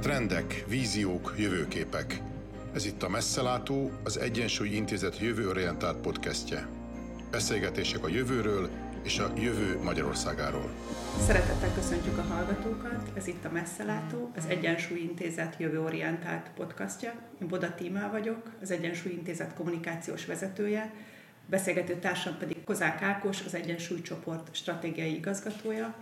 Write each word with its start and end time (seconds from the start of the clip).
Trendek, 0.00 0.64
víziók, 0.68 1.34
jövőképek. 1.38 2.20
Ez 2.74 2.84
itt 2.84 3.02
a 3.02 3.08
Messzelátó, 3.08 3.90
az 4.04 4.18
Egyensúly 4.18 4.68
Intézet 4.68 5.18
jövőorientált 5.18 6.00
podcastje. 6.00 6.68
Beszélgetések 7.30 8.04
a 8.04 8.08
jövőről 8.08 8.68
és 9.02 9.18
a 9.18 9.32
jövő 9.36 9.80
Magyarországáról. 9.82 10.70
Szeretettel 11.26 11.74
köszöntjük 11.74 12.18
a 12.18 12.22
hallgatókat, 12.22 13.10
ez 13.14 13.26
itt 13.26 13.44
a 13.44 13.50
Messzelátó, 13.50 14.30
az 14.36 14.44
Egyensúly 14.48 14.98
Intézet 14.98 15.56
jövőorientált 15.58 16.50
podcastja. 16.56 17.12
Én 17.42 17.48
Boda 17.48 17.74
Tímá 17.74 18.10
vagyok, 18.10 18.50
az 18.62 18.70
Egyensúly 18.70 19.12
Intézet 19.12 19.54
kommunikációs 19.54 20.26
vezetője, 20.26 20.92
beszélgető 21.46 21.94
társam 21.94 22.38
pedig 22.38 22.64
Kozák 22.64 23.02
Ákos, 23.02 23.44
az 23.44 23.54
Egyensúly 23.54 24.00
Csoport 24.00 24.48
stratégiai 24.52 25.14
igazgatója. 25.14 25.94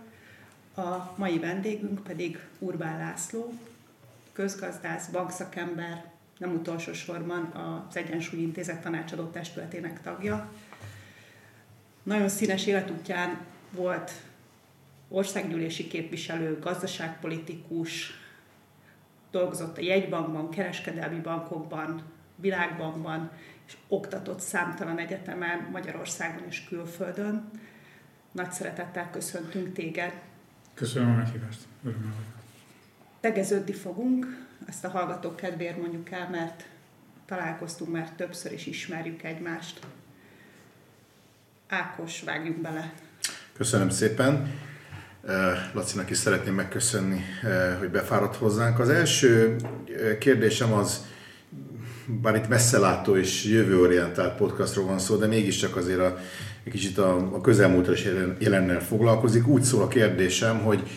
A 0.75 1.13
mai 1.15 1.39
vendégünk 1.39 2.03
pedig 2.03 2.39
Urbán 2.59 2.97
László, 2.97 3.53
közgazdász, 4.39 5.07
bankszakember, 5.07 6.11
nem 6.37 6.53
utolsó 6.53 6.93
sorban 6.93 7.43
az 7.43 7.95
Egyensúly 7.95 8.39
Intézet 8.39 8.81
tanácsadó 8.81 9.23
testületének 9.23 10.01
tagja. 10.01 10.51
Nagyon 12.03 12.29
színes 12.29 12.65
életútján 12.65 13.37
volt 13.71 14.11
országgyűlési 15.07 15.87
képviselő, 15.87 16.59
gazdaságpolitikus, 16.59 18.11
dolgozott 19.31 19.77
a 19.77 19.81
jegybankban, 19.81 20.49
kereskedelmi 20.49 21.19
bankokban, 21.19 22.03
világbankban, 22.35 23.31
és 23.67 23.77
oktatott 23.87 24.39
számtalan 24.39 24.97
egyetemen 24.97 25.67
Magyarországon 25.71 26.43
és 26.47 26.63
külföldön. 26.63 27.49
Nagy 28.31 28.51
szeretettel 28.51 29.09
köszöntünk 29.09 29.73
téged. 29.73 30.13
Köszönöm 30.73 31.09
a 31.09 31.15
meghívást. 31.15 31.59
Örömmel 31.83 32.37
Tegeződni 33.19 33.73
fogunk, 33.73 34.25
ezt 34.67 34.85
a 34.85 34.89
hallgatók 34.89 35.35
kedvéért 35.35 35.77
mondjuk 35.77 36.11
el, 36.11 36.29
mert 36.31 36.65
találkoztunk 37.25 37.91
már 37.91 38.11
többször, 38.11 38.51
és 38.51 38.65
ismerjük 38.65 39.23
egymást. 39.23 39.79
Ákos, 41.67 42.21
vágjunk 42.21 42.57
bele. 42.57 42.93
Köszönöm 43.53 43.89
szépen. 43.89 44.53
Lacinak 45.73 46.09
is 46.09 46.17
szeretném 46.17 46.53
megköszönni, 46.53 47.21
hogy 47.79 47.89
befáradt 47.89 48.35
hozzánk. 48.35 48.79
Az 48.79 48.89
első 48.89 49.55
kérdésem 50.19 50.73
az, 50.73 51.05
bár 52.21 52.35
itt 52.35 52.47
messzelátó 52.47 53.17
és 53.17 53.43
jövőorientált 53.43 54.35
podcastról 54.35 54.85
van 54.85 54.99
szó, 54.99 55.15
de 55.15 55.27
mégiscsak 55.27 55.75
azért 55.75 55.99
a, 55.99 56.17
egy 56.63 56.71
kicsit 56.71 56.97
a, 56.97 57.15
a 57.15 57.41
közelmúltra 57.41 57.93
is 57.93 58.07
jelennel 58.39 58.81
foglalkozik. 58.81 59.47
Úgy 59.47 59.63
szól 59.63 59.81
a 59.81 59.87
kérdésem, 59.87 60.59
hogy 60.59 60.89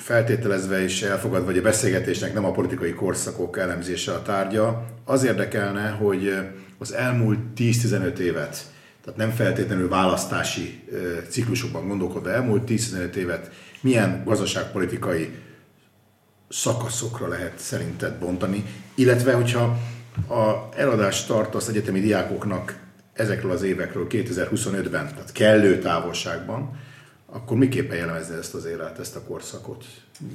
feltételezve 0.00 0.82
és 0.82 1.02
elfogadva, 1.02 1.46
hogy 1.46 1.58
a 1.58 1.62
beszélgetésnek 1.62 2.34
nem 2.34 2.44
a 2.44 2.52
politikai 2.52 2.92
korszakok 2.92 3.58
elemzése 3.58 4.12
a 4.12 4.22
tárgya, 4.22 4.86
az 5.04 5.24
érdekelne, 5.24 5.88
hogy 5.88 6.32
az 6.78 6.92
elmúlt 6.92 7.38
10-15 7.56 8.18
évet, 8.18 8.64
tehát 9.04 9.18
nem 9.18 9.30
feltétlenül 9.30 9.88
választási 9.88 10.88
ciklusokban 11.28 11.88
gondolkodva, 11.88 12.32
elmúlt 12.32 12.70
10-15 12.70 13.14
évet 13.14 13.50
milyen 13.80 14.22
gazdaságpolitikai 14.24 15.30
szakaszokra 16.48 17.28
lehet 17.28 17.58
szerinted 17.58 18.18
bontani, 18.18 18.64
illetve 18.94 19.32
hogyha 19.32 19.78
a 20.28 20.68
eladást 20.76 21.26
tartasz 21.26 21.68
egyetemi 21.68 22.00
diákoknak 22.00 22.78
ezekről 23.12 23.50
az 23.50 23.62
évekről 23.62 24.06
2025-ben, 24.10 25.08
tehát 25.08 25.32
kellő 25.32 25.78
távolságban, 25.78 26.78
akkor 27.32 27.56
miképpen 27.56 27.96
jellemezni 27.96 28.36
ezt 28.36 28.54
az 28.54 28.64
élet, 28.64 28.98
ezt 28.98 29.16
a 29.16 29.22
korszakot? 29.22 29.84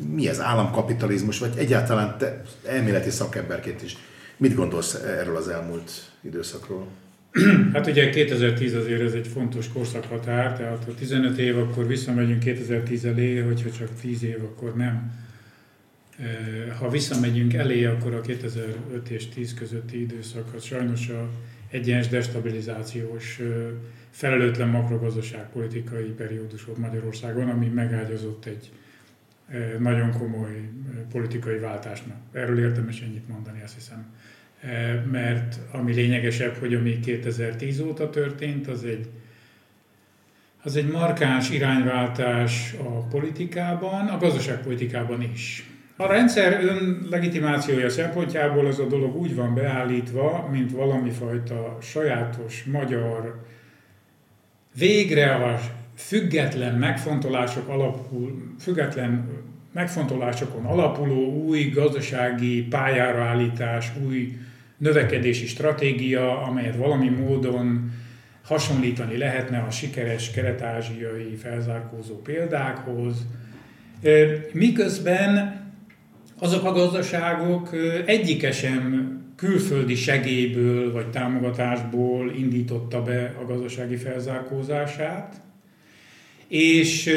Mi 0.10 0.28
ez 0.28 0.42
államkapitalizmus, 0.42 1.40
vagy 1.40 1.58
egyáltalán 1.58 2.18
te 2.18 2.42
elméleti 2.66 3.10
szakemberként 3.10 3.82
is 3.82 3.98
mit 4.38 4.56
gondolsz 4.56 4.94
erről 4.94 5.36
az 5.36 5.48
elmúlt 5.48 5.92
időszakról? 6.22 6.88
Hát 7.74 7.88
ugye 7.88 8.10
2010 8.10 8.74
azért 8.74 9.02
ez 9.02 9.14
egy 9.14 9.28
fontos 9.28 9.68
korszakhatár, 9.68 10.58
tehát 10.58 10.84
ha 10.84 10.94
15 10.94 11.38
év, 11.38 11.58
akkor 11.58 11.88
visszamegyünk 11.88 12.40
2010 12.40 13.06
elé, 13.06 13.40
hogyha 13.40 13.72
csak 13.72 13.90
10 14.02 14.24
év, 14.24 14.44
akkor 14.44 14.76
nem. 14.76 15.14
Ha 16.80 16.90
visszamegyünk 16.90 17.54
elé, 17.54 17.86
akkor 17.86 18.14
a 18.14 18.22
2005 18.22 19.10
és 19.10 19.30
10 19.30 19.54
közötti 19.54 20.02
időszak 20.02 20.54
az 20.56 20.64
sajnos 20.64 21.10
a 21.10 21.30
egyens 21.70 22.08
destabilizációs 22.08 23.42
felelőtlen 24.10 24.68
makrogazdaságpolitikai 24.68 26.10
periódus 26.10 26.66
volt 26.66 26.78
Magyarországon, 26.78 27.50
ami 27.50 27.68
megágyazott 27.68 28.46
egy 28.46 28.72
nagyon 29.80 30.12
komoly 30.12 30.70
politikai 31.12 31.58
váltásnak. 31.58 32.18
Erről 32.32 32.60
érdemes 32.60 33.02
ennyit 33.02 33.28
mondani, 33.28 33.62
azt 33.64 33.74
hiszem. 33.74 34.06
Mert 35.12 35.60
ami 35.72 35.94
lényegesebb, 35.94 36.56
hogy 36.56 36.74
ami 36.74 37.00
2010 37.00 37.80
óta 37.80 38.10
történt, 38.10 38.68
az 38.68 38.84
egy, 38.84 39.10
az 40.64 40.76
egy 40.76 40.88
markáns 40.88 41.50
irányváltás 41.50 42.74
a 42.74 43.00
politikában, 43.00 44.08
a 44.08 44.18
gazdaságpolitikában 44.18 45.22
is. 45.22 45.70
A 45.98 46.08
rendszer 46.08 46.64
önlegitimációja 46.64 47.90
szempontjából 47.90 48.68
ez 48.68 48.80
a 48.80 48.88
dolog 48.88 49.16
úgy 49.16 49.36
van 49.36 49.54
beállítva, 49.54 50.48
mint 50.52 50.72
valami 50.72 51.10
fajta 51.10 51.78
sajátos 51.82 52.64
magyar 52.64 53.46
végre 54.78 55.34
a 55.34 55.60
független 55.96 56.76
megfontolások 56.76 57.68
alapul, 57.68 58.54
független 58.60 59.30
megfontolásokon 59.72 60.66
alapuló 60.66 61.44
új 61.46 61.64
gazdasági 61.64 62.64
pályára 62.64 63.24
állítás, 63.24 63.92
új 64.06 64.38
növekedési 64.78 65.48
stratégia, 65.48 66.42
amelyet 66.42 66.76
valami 66.76 67.10
módon 67.10 67.92
hasonlítani 68.44 69.18
lehetne 69.18 69.60
a 69.60 69.72
sikeres 69.72 70.32
kelet-ázsiai 70.32 71.36
felzárkózó 71.36 72.22
példákhoz, 72.22 73.26
miközben 74.52 75.64
azok 76.40 76.64
a 76.64 76.72
gazdaságok 76.72 77.70
egyike 78.06 78.52
sem 78.52 79.14
külföldi 79.36 79.96
segélyből 79.96 80.92
vagy 80.92 81.10
támogatásból 81.10 82.32
indította 82.32 83.02
be 83.02 83.36
a 83.42 83.46
gazdasági 83.46 83.96
felzárkózását, 83.96 85.42
és 86.48 87.12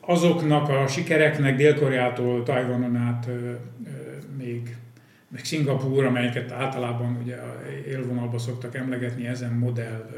azoknak 0.00 0.68
a 0.68 0.86
sikereknek 0.86 1.56
Dél-Koreától, 1.56 2.42
Tajvanon 2.42 2.96
át 2.96 3.28
még 4.38 4.76
meg 5.28 5.44
Szingapúr, 5.44 6.04
amelyeket 6.04 6.50
általában 6.50 7.18
ugye 7.22 7.36
élvonalba 7.88 8.38
szoktak 8.38 8.74
emlegetni 8.74 9.26
ezen 9.26 9.52
modell 9.52 10.10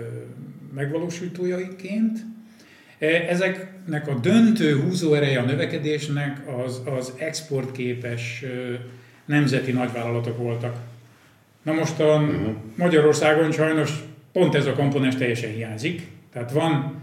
megvalósítójaiként. 0.75 2.19
Ezeknek 3.28 4.08
a 4.08 4.14
döntő 4.14 4.80
húzóereje 4.80 5.38
a 5.38 5.44
növekedésnek 5.44 6.40
az, 6.64 6.82
az 6.98 7.12
exportképes 7.18 8.44
nemzeti 9.24 9.72
nagyvállalatok 9.72 10.38
voltak. 10.38 10.76
Na 11.62 11.72
most 11.72 12.00
a 12.00 12.16
uh-huh. 12.16 12.54
Magyarországon 12.74 13.52
sajnos 13.52 13.90
pont 14.32 14.54
ez 14.54 14.66
a 14.66 14.72
komponens 14.72 15.16
teljesen 15.16 15.50
hiányzik. 15.50 16.02
Tehát 16.32 16.52
van 16.52 17.02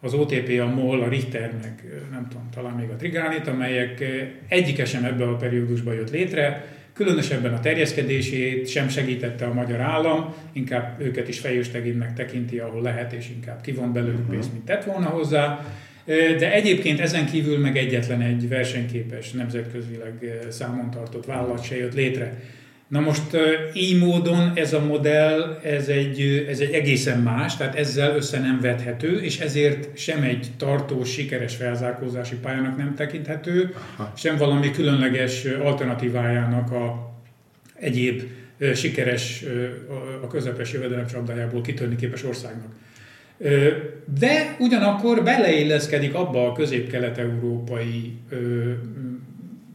az 0.00 0.14
OTP, 0.14 0.60
a 0.60 0.66
MOL, 0.66 1.02
a 1.02 1.08
Richter, 1.08 1.52
meg 1.62 1.84
nem 2.10 2.28
tudom, 2.28 2.48
talán 2.54 2.74
még 2.74 2.88
a 2.90 2.96
Trigánit, 2.96 3.46
amelyek 3.46 4.04
egyike 4.48 4.84
sem 4.84 5.04
ebbe 5.04 5.28
a 5.28 5.36
periódusban 5.36 5.94
jött 5.94 6.10
létre, 6.10 6.75
különösebben 6.96 7.54
a 7.54 7.60
terjeszkedését 7.60 8.68
sem 8.68 8.88
segítette 8.88 9.46
a 9.46 9.52
magyar 9.52 9.80
állam, 9.80 10.34
inkább 10.52 11.00
őket 11.00 11.28
is 11.28 11.38
fejősteginnek 11.38 12.14
tekinti, 12.14 12.58
ahol 12.58 12.82
lehet, 12.82 13.12
és 13.12 13.28
inkább 13.34 13.60
kivon 13.60 13.92
belőlük 13.92 14.18
uh-huh. 14.18 14.32
pénzt, 14.32 14.52
mint 14.52 14.64
tett 14.64 14.84
volna 14.84 15.06
hozzá. 15.06 15.66
De 16.38 16.52
egyébként 16.52 17.00
ezen 17.00 17.26
kívül 17.26 17.58
meg 17.58 17.76
egyetlen 17.76 18.20
egy 18.20 18.48
versenyképes, 18.48 19.30
nemzetközileg 19.30 20.38
számon 20.48 20.90
tartott 20.90 21.26
vállalat 21.26 21.64
se 21.64 21.76
jött 21.76 21.94
létre. 21.94 22.40
Na 22.88 23.00
most 23.00 23.36
így 23.74 23.98
módon 23.98 24.52
ez 24.54 24.72
a 24.72 24.84
modell, 24.84 25.60
ez 25.62 25.88
egy, 25.88 26.46
ez 26.48 26.60
egy 26.60 26.72
egészen 26.72 27.20
más, 27.20 27.56
tehát 27.56 27.74
ezzel 27.74 28.16
össze 28.16 28.40
nem 28.40 28.60
vethető, 28.60 29.20
és 29.20 29.38
ezért 29.40 29.98
sem 29.98 30.22
egy 30.22 30.46
tartós, 30.56 31.12
sikeres 31.12 31.56
felzárkózási 31.56 32.36
pályának 32.36 32.76
nem 32.76 32.94
tekinthető, 32.94 33.74
Aha. 33.96 34.12
sem 34.16 34.36
valami 34.36 34.70
különleges 34.70 35.44
alternatívájának 35.44 36.70
a 36.70 37.14
egyéb 37.74 38.22
sikeres, 38.74 39.44
a 40.22 40.26
közepes 40.26 40.72
jövedelem 40.72 41.06
csapdájából 41.06 41.60
kitörni 41.60 41.96
képes 41.96 42.24
országnak. 42.24 42.74
De 44.18 44.56
ugyanakkor 44.58 45.22
beleilleszkedik 45.22 46.14
abba 46.14 46.46
a 46.46 46.52
közép-kelet-európai 46.52 48.12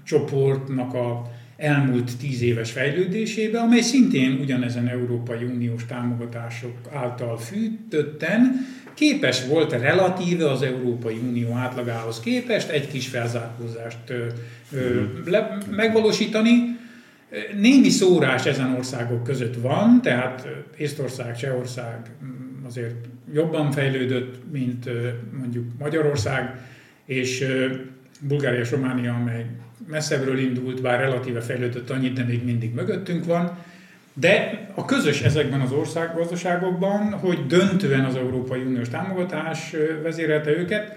csoportnak 0.03 0.93
a 0.93 1.31
elmúlt 1.61 2.17
tíz 2.17 2.41
éves 2.41 2.71
fejlődésébe, 2.71 3.59
amely 3.59 3.81
szintén 3.81 4.39
ugyanezen 4.41 4.87
Európai 4.87 5.43
Uniós 5.43 5.85
támogatások 5.85 6.75
által 6.93 7.37
fűtötten 7.37 8.65
képes 8.93 9.45
volt 9.45 9.71
relatíve 9.71 10.49
az 10.49 10.61
Európai 10.61 11.17
Unió 11.29 11.53
átlagához 11.53 12.19
képest 12.19 12.69
egy 12.69 12.87
kis 12.87 13.07
felzárkózást 13.07 14.13
le, 15.25 15.57
megvalósítani. 15.69 16.79
Némi 17.59 17.89
szórás 17.89 18.45
ezen 18.45 18.75
országok 18.75 19.23
között 19.23 19.55
van, 19.55 20.01
tehát 20.01 20.47
Észtország, 20.77 21.37
Csehország 21.37 22.09
mm, 22.23 22.65
azért 22.65 23.05
jobban 23.33 23.71
fejlődött, 23.71 24.51
mint 24.51 24.89
mondjuk 25.39 25.65
Magyarország, 25.79 26.59
és 27.05 27.45
Bulgária 28.21 28.59
és 28.59 28.71
Románia, 28.71 29.13
amely 29.13 29.45
messzebbről 29.87 30.39
indult, 30.39 30.81
bár 30.81 30.99
relatíve 30.99 31.41
fejlődött 31.41 31.89
annyit, 31.89 32.13
de 32.13 32.23
még 32.23 32.45
mindig 32.45 32.73
mögöttünk 32.73 33.25
van. 33.25 33.57
De 34.13 34.65
a 34.75 34.85
közös 34.85 35.21
ezekben 35.21 35.61
az 35.61 35.71
országgazdaságokban, 35.71 37.11
hogy 37.11 37.45
döntően 37.47 38.05
az 38.05 38.15
Európai 38.15 38.61
Uniós 38.61 38.89
támogatás 38.89 39.75
vezérelte 40.03 40.49
őket, 40.49 40.95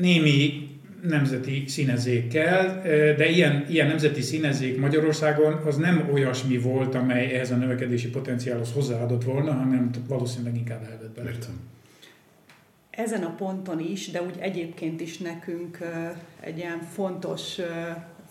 némi 0.00 0.68
nemzeti 1.08 1.64
színezékkel, 1.66 2.80
de 3.16 3.28
ilyen, 3.28 3.66
ilyen 3.68 3.86
nemzeti 3.86 4.20
színezék 4.20 4.80
Magyarországon 4.80 5.52
az 5.52 5.76
nem 5.76 6.08
olyasmi 6.12 6.58
volt, 6.58 6.94
amely 6.94 7.34
ehhez 7.34 7.50
a 7.50 7.56
növekedési 7.56 8.08
potenciálhoz 8.08 8.72
hozzáadott 8.72 9.24
volna, 9.24 9.52
hanem 9.52 9.90
valószínűleg 10.08 10.56
inkább 10.56 10.82
elvett 10.90 11.14
belőle. 11.14 11.36
Ezen 12.96 13.22
a 13.22 13.34
ponton 13.34 13.80
is, 13.80 14.10
de 14.10 14.22
úgy 14.22 14.36
egyébként 14.38 15.00
is 15.00 15.18
nekünk 15.18 15.78
egy 16.40 16.58
ilyen 16.58 16.82
fontos 16.82 17.58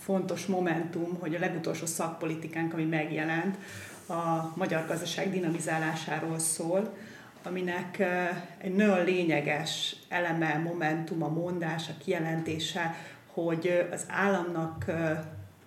fontos 0.04 0.45
momentum, 0.45 1.18
hogy 1.19 1.36
a 1.36 1.39
legutolsó 1.39 1.86
szakpolitikánk, 1.86 2.74
ami 2.74 2.83
megjelent, 2.83 3.57
a 4.07 4.51
magyar 4.56 4.88
gazdaság 4.88 5.31
dinamizálásáról 5.31 6.39
szól, 6.39 6.94
aminek 7.44 8.04
egy 8.57 8.75
nagyon 8.75 9.04
lényeges 9.04 9.95
eleme, 10.10 10.62
momentum, 10.63 11.24
a 11.24 11.30
mondás, 11.30 11.89
a 11.89 12.04
kijelentése, 12.04 12.95
hogy 13.33 13.88
az 13.92 14.06
államnak, 14.07 14.86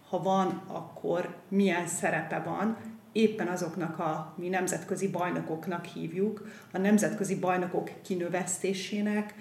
ha 0.08 0.22
van, 0.22 0.62
akkor 0.66 1.36
milyen 1.48 1.86
szerepe 1.86 2.38
van, 2.38 2.76
éppen 3.16 3.48
azoknak 3.48 3.98
a 3.98 4.34
mi 4.36 4.48
nemzetközi 4.48 5.08
bajnokoknak 5.08 5.84
hívjuk, 5.84 6.46
a 6.72 6.78
nemzetközi 6.78 7.38
bajnokok 7.38 7.90
kinövesztésének, 8.02 9.34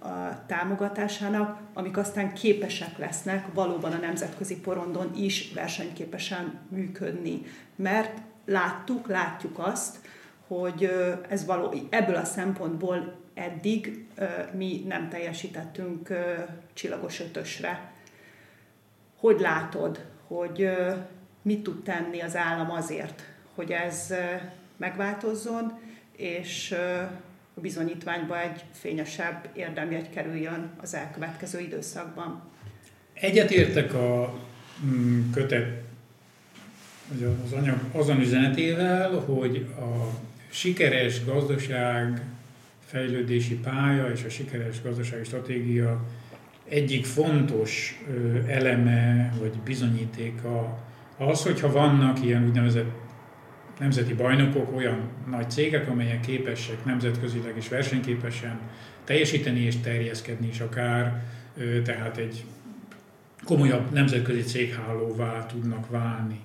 a 0.00 0.46
támogatásának, 0.46 1.60
amik 1.74 1.96
aztán 1.96 2.32
képesek 2.32 2.98
lesznek 2.98 3.46
valóban 3.54 3.92
a 3.92 3.98
nemzetközi 3.98 4.60
porondon 4.60 5.10
is 5.16 5.52
versenyképesen 5.52 6.58
működni. 6.68 7.42
Mert 7.76 8.20
láttuk, 8.44 9.08
látjuk 9.08 9.58
azt, 9.58 9.96
hogy 10.46 10.90
ez 11.28 11.44
való, 11.44 11.74
ebből 11.90 12.16
a 12.16 12.24
szempontból 12.24 13.18
eddig 13.34 14.06
mi 14.52 14.84
nem 14.88 15.08
teljesítettünk 15.08 16.08
csillagos 16.72 17.20
ötösre. 17.20 17.92
Hogy 19.16 19.40
látod, 19.40 20.06
hogy 20.26 20.70
mit 21.42 21.62
tud 21.62 21.82
tenni 21.82 22.20
az 22.20 22.36
állam 22.36 22.70
azért, 22.70 23.22
hogy 23.54 23.70
ez 23.70 24.14
megváltozzon, 24.76 25.78
és 26.16 26.72
a 27.54 27.60
bizonyítványba 27.60 28.40
egy 28.40 28.64
fényesebb 28.72 29.48
érdemjegy 29.52 30.10
kerüljön 30.10 30.70
az 30.82 30.94
elkövetkező 30.94 31.60
időszakban. 31.60 32.42
Egyetértek 33.12 33.94
a 33.94 34.38
mm, 34.84 35.30
kötet 35.32 35.82
az 37.44 37.52
anyag 37.52 37.78
azon 37.92 38.20
üzenetével, 38.20 39.10
hogy 39.10 39.66
a 39.78 40.20
sikeres 40.50 41.24
gazdaság 41.24 42.22
fejlődési 42.86 43.54
pálya 43.54 44.10
és 44.10 44.24
a 44.24 44.28
sikeres 44.28 44.82
gazdasági 44.82 45.24
stratégia 45.24 46.04
egyik 46.68 47.04
fontos 47.04 48.02
eleme 48.46 49.32
vagy 49.38 49.52
bizonyítéka 49.64 50.78
az, 51.20 51.42
hogyha 51.42 51.72
vannak 51.72 52.24
ilyen 52.24 52.44
úgynevezett 52.44 52.90
nemzeti 53.78 54.14
bajnokok, 54.14 54.76
olyan 54.76 55.00
nagy 55.30 55.50
cégek, 55.50 55.88
amelyek 55.88 56.20
képesek 56.20 56.84
nemzetközileg 56.84 57.56
is 57.56 57.68
versenyképesen 57.68 58.60
teljesíteni 59.04 59.60
és 59.60 59.76
terjeszkedni 59.76 60.48
is 60.48 60.60
akár, 60.60 61.24
tehát 61.84 62.16
egy 62.16 62.44
komolyabb 63.44 63.92
nemzetközi 63.92 64.42
céghálóvá 64.42 65.46
tudnak 65.46 65.90
válni. 65.90 66.40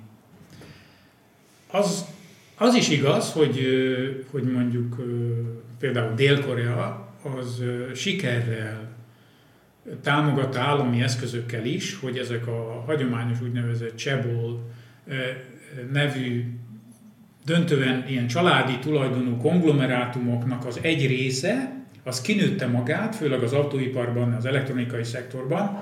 Az, 1.72 2.06
az 2.58 2.76
is 2.76 2.90
igaz, 2.90 3.32
hogy, 3.32 3.60
hogy 4.32 4.44
mondjuk 4.44 4.96
például 5.80 6.16
Dél-Korea 6.16 7.14
az 7.38 7.64
sikerrel 7.94 8.85
támogatta 10.02 10.60
állami 10.60 11.02
eszközökkel 11.02 11.66
is, 11.66 11.96
hogy 12.00 12.18
ezek 12.18 12.48
a 12.48 12.84
hagyományos 12.86 13.42
úgynevezett 13.42 13.98
Chebol 13.98 14.72
nevű 15.92 16.44
döntően 17.46 18.08
ilyen 18.08 18.28
családi 18.28 18.80
tulajdonú 18.80 19.38
konglomerátumoknak 19.38 20.66
az 20.66 20.80
egy 20.82 21.08
része, 21.08 21.84
az 22.04 22.22
kinőtte 22.22 22.68
magát, 22.68 23.16
főleg 23.16 23.44
az 23.44 23.54
autóiparban, 23.54 24.34
az 24.34 24.46
elektronikai 24.46 25.04
szektorban, 25.04 25.82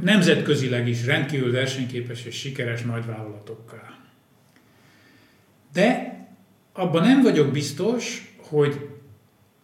nemzetközileg 0.00 0.88
is 0.88 1.04
rendkívül 1.04 1.52
versenyképes 1.52 2.24
és 2.24 2.34
sikeres 2.34 2.82
nagyvállalatokká. 2.82 3.98
De 5.72 6.18
abban 6.72 7.02
nem 7.02 7.22
vagyok 7.22 7.52
biztos, 7.52 8.34
hogy 8.36 8.88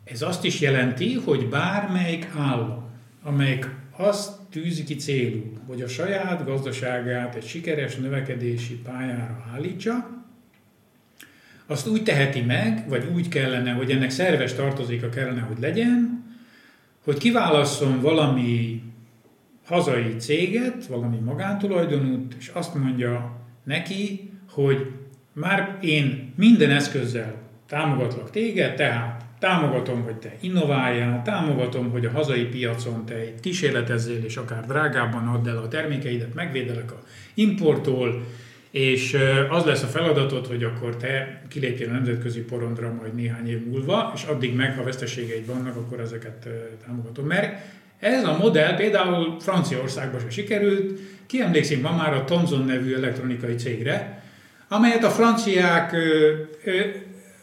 ez 0.04 0.22
azt 0.22 0.44
is 0.44 0.60
jelenti, 0.60 1.14
hogy 1.14 1.48
bármelyik 1.48 2.28
állam, 2.36 2.85
amelyik 3.26 3.68
azt 3.96 4.40
tűzi 4.50 4.84
ki 4.84 4.94
célul, 4.94 5.52
hogy 5.66 5.82
a 5.82 5.88
saját 5.88 6.44
gazdaságát 6.44 7.34
egy 7.34 7.46
sikeres 7.46 7.96
növekedési 7.96 8.74
pályára 8.74 9.44
állítsa, 9.54 10.24
azt 11.66 11.88
úgy 11.88 12.02
teheti 12.02 12.40
meg, 12.40 12.88
vagy 12.88 13.10
úgy 13.14 13.28
kellene, 13.28 13.72
hogy 13.72 13.90
ennek 13.90 14.10
szerves 14.10 14.54
tartozéka 14.54 15.08
kellene, 15.08 15.40
hogy 15.40 15.56
legyen, 15.60 16.24
hogy 17.04 17.18
kiválasszon 17.18 18.00
valami 18.00 18.82
hazai 19.64 20.16
céget, 20.16 20.86
valami 20.86 21.16
magántulajdonút, 21.16 22.34
és 22.38 22.48
azt 22.48 22.74
mondja 22.74 23.40
neki, 23.64 24.30
hogy 24.50 24.90
már 25.32 25.78
én 25.80 26.32
minden 26.36 26.70
eszközzel 26.70 27.34
támogatlak 27.68 28.30
téged, 28.30 28.74
tehát 28.74 29.25
támogatom, 29.38 30.02
hogy 30.02 30.16
te 30.16 30.32
innováljál, 30.40 31.22
támogatom, 31.22 31.90
hogy 31.90 32.04
a 32.04 32.10
hazai 32.10 32.44
piacon 32.44 33.04
te 33.04 33.14
egy 33.14 33.40
kísérletezzél, 33.40 34.24
és 34.24 34.36
akár 34.36 34.66
drágábban 34.66 35.26
add 35.26 35.48
el 35.48 35.56
a 35.56 35.68
termékeidet, 35.68 36.34
megvédelek 36.34 36.92
a 36.92 37.02
importtól, 37.34 38.22
és 38.70 39.16
az 39.48 39.64
lesz 39.64 39.82
a 39.82 39.86
feladatod, 39.86 40.46
hogy 40.46 40.64
akkor 40.64 40.96
te 40.96 41.42
kilépjél 41.48 41.88
a 41.88 41.92
nemzetközi 41.92 42.40
porondra 42.40 42.92
majd 42.92 43.14
néhány 43.14 43.48
év 43.48 43.66
múlva, 43.66 44.12
és 44.14 44.22
addig 44.22 44.54
meg, 44.54 44.76
ha 44.76 44.82
veszteségeid 44.82 45.46
vannak, 45.46 45.76
akkor 45.76 46.00
ezeket 46.00 46.48
támogatom. 46.86 47.26
Mert 47.26 47.64
ez 48.00 48.24
a 48.24 48.36
modell 48.38 48.74
például 48.74 49.36
Franciaországban 49.40 50.20
se 50.20 50.30
sikerült, 50.30 51.00
ki 51.26 51.40
emlékszik 51.40 51.82
ma 51.82 51.96
már 51.96 52.14
a 52.14 52.24
Thomson 52.24 52.64
nevű 52.64 52.94
elektronikai 52.94 53.54
cégre, 53.54 54.22
amelyet 54.68 55.04
a 55.04 55.10
franciák 55.10 55.96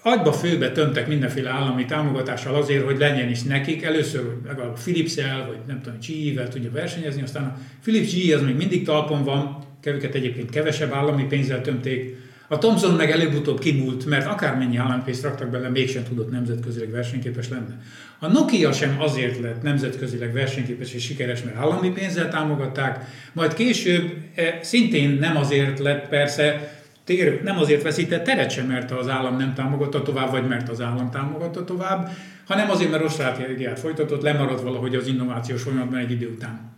agyba 0.03 0.33
főbe 0.33 0.71
töntek 0.71 1.07
mindenféle 1.07 1.49
állami 1.49 1.85
támogatással 1.85 2.55
azért, 2.55 2.85
hogy 2.85 2.97
legyen 2.97 3.29
is 3.29 3.43
nekik. 3.43 3.83
Először 3.83 4.21
legalább 4.47 4.79
Philips-el, 4.79 5.45
vagy 5.47 5.57
nem 5.67 5.81
tudom, 5.81 5.99
GE-vel 6.07 6.49
tudja 6.49 6.71
versenyezni, 6.71 7.21
aztán 7.21 7.43
a 7.43 7.57
Philips 7.81 8.13
GE 8.15 8.35
az 8.35 8.41
még 8.41 8.55
mindig 8.55 8.85
talpon 8.85 9.23
van, 9.23 9.57
őket 9.85 10.15
egyébként 10.15 10.49
kevesebb 10.49 10.93
állami 10.93 11.23
pénzzel 11.23 11.61
tömték. 11.61 12.15
A 12.47 12.57
Thomson 12.57 12.95
meg 12.95 13.11
előbb-utóbb 13.11 13.59
kimúlt, 13.59 14.05
mert 14.05 14.25
akármennyi 14.25 14.77
állami 14.77 15.01
pénzt 15.05 15.23
raktak 15.23 15.49
bele, 15.49 15.69
mégsem 15.69 16.03
tudott 16.03 16.31
nemzetközileg 16.31 16.91
versenyképes 16.91 17.49
lenni. 17.49 17.73
A 18.19 18.27
Nokia 18.27 18.71
sem 18.71 18.95
azért 18.99 19.39
lett 19.39 19.61
nemzetközileg 19.61 20.33
versenyképes 20.33 20.93
és 20.93 21.03
sikeres, 21.03 21.43
mert 21.43 21.57
állami 21.57 21.91
pénzzel 21.91 22.29
támogatták, 22.29 23.05
majd 23.33 23.53
később 23.53 24.13
e, 24.35 24.59
szintén 24.61 25.09
nem 25.09 25.37
azért 25.37 25.79
lett 25.79 26.07
persze, 26.07 26.77
tér, 27.03 27.43
nem 27.43 27.57
azért 27.57 27.83
veszített 27.83 28.23
teret 28.23 28.49
sem, 28.49 28.67
mert 28.67 28.91
az 28.91 29.07
állam 29.07 29.37
nem 29.37 29.53
támogatta 29.53 30.01
tovább, 30.01 30.31
vagy 30.31 30.47
mert 30.47 30.69
az 30.69 30.81
állam 30.81 31.11
támogatta 31.11 31.63
tovább, 31.63 32.09
hanem 32.45 32.69
azért, 32.69 32.89
mert 32.89 33.01
rossz 33.01 33.13
stratégiát 33.13 33.79
folytatott, 33.79 34.21
lemaradt 34.21 34.61
valahogy 34.61 34.95
az 34.95 35.07
innovációs 35.07 35.61
folyamatban 35.61 35.99
egy 35.99 36.11
idő 36.11 36.27
után. 36.27 36.71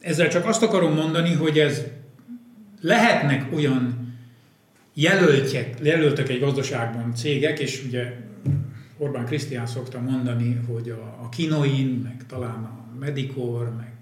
Ezzel 0.00 0.28
csak 0.28 0.46
azt 0.46 0.62
akarom 0.62 0.94
mondani, 0.94 1.34
hogy 1.34 1.58
ez 1.58 1.82
lehetnek 2.80 3.46
olyan 3.54 4.14
jelöltek, 4.94 5.74
jelöltek 5.82 6.28
egy 6.28 6.40
gazdaságban 6.40 7.14
cégek, 7.14 7.58
és 7.58 7.82
ugye 7.86 8.12
Orbán 8.98 9.24
Krisztián 9.24 9.66
szokta 9.66 10.00
mondani, 10.00 10.60
hogy 10.68 10.88
a, 10.88 11.18
a 11.22 11.28
Kinoin, 11.28 12.00
meg 12.04 12.26
talán 12.28 12.64
a 12.64 12.98
Medicor, 13.00 13.72
meg, 13.76 13.92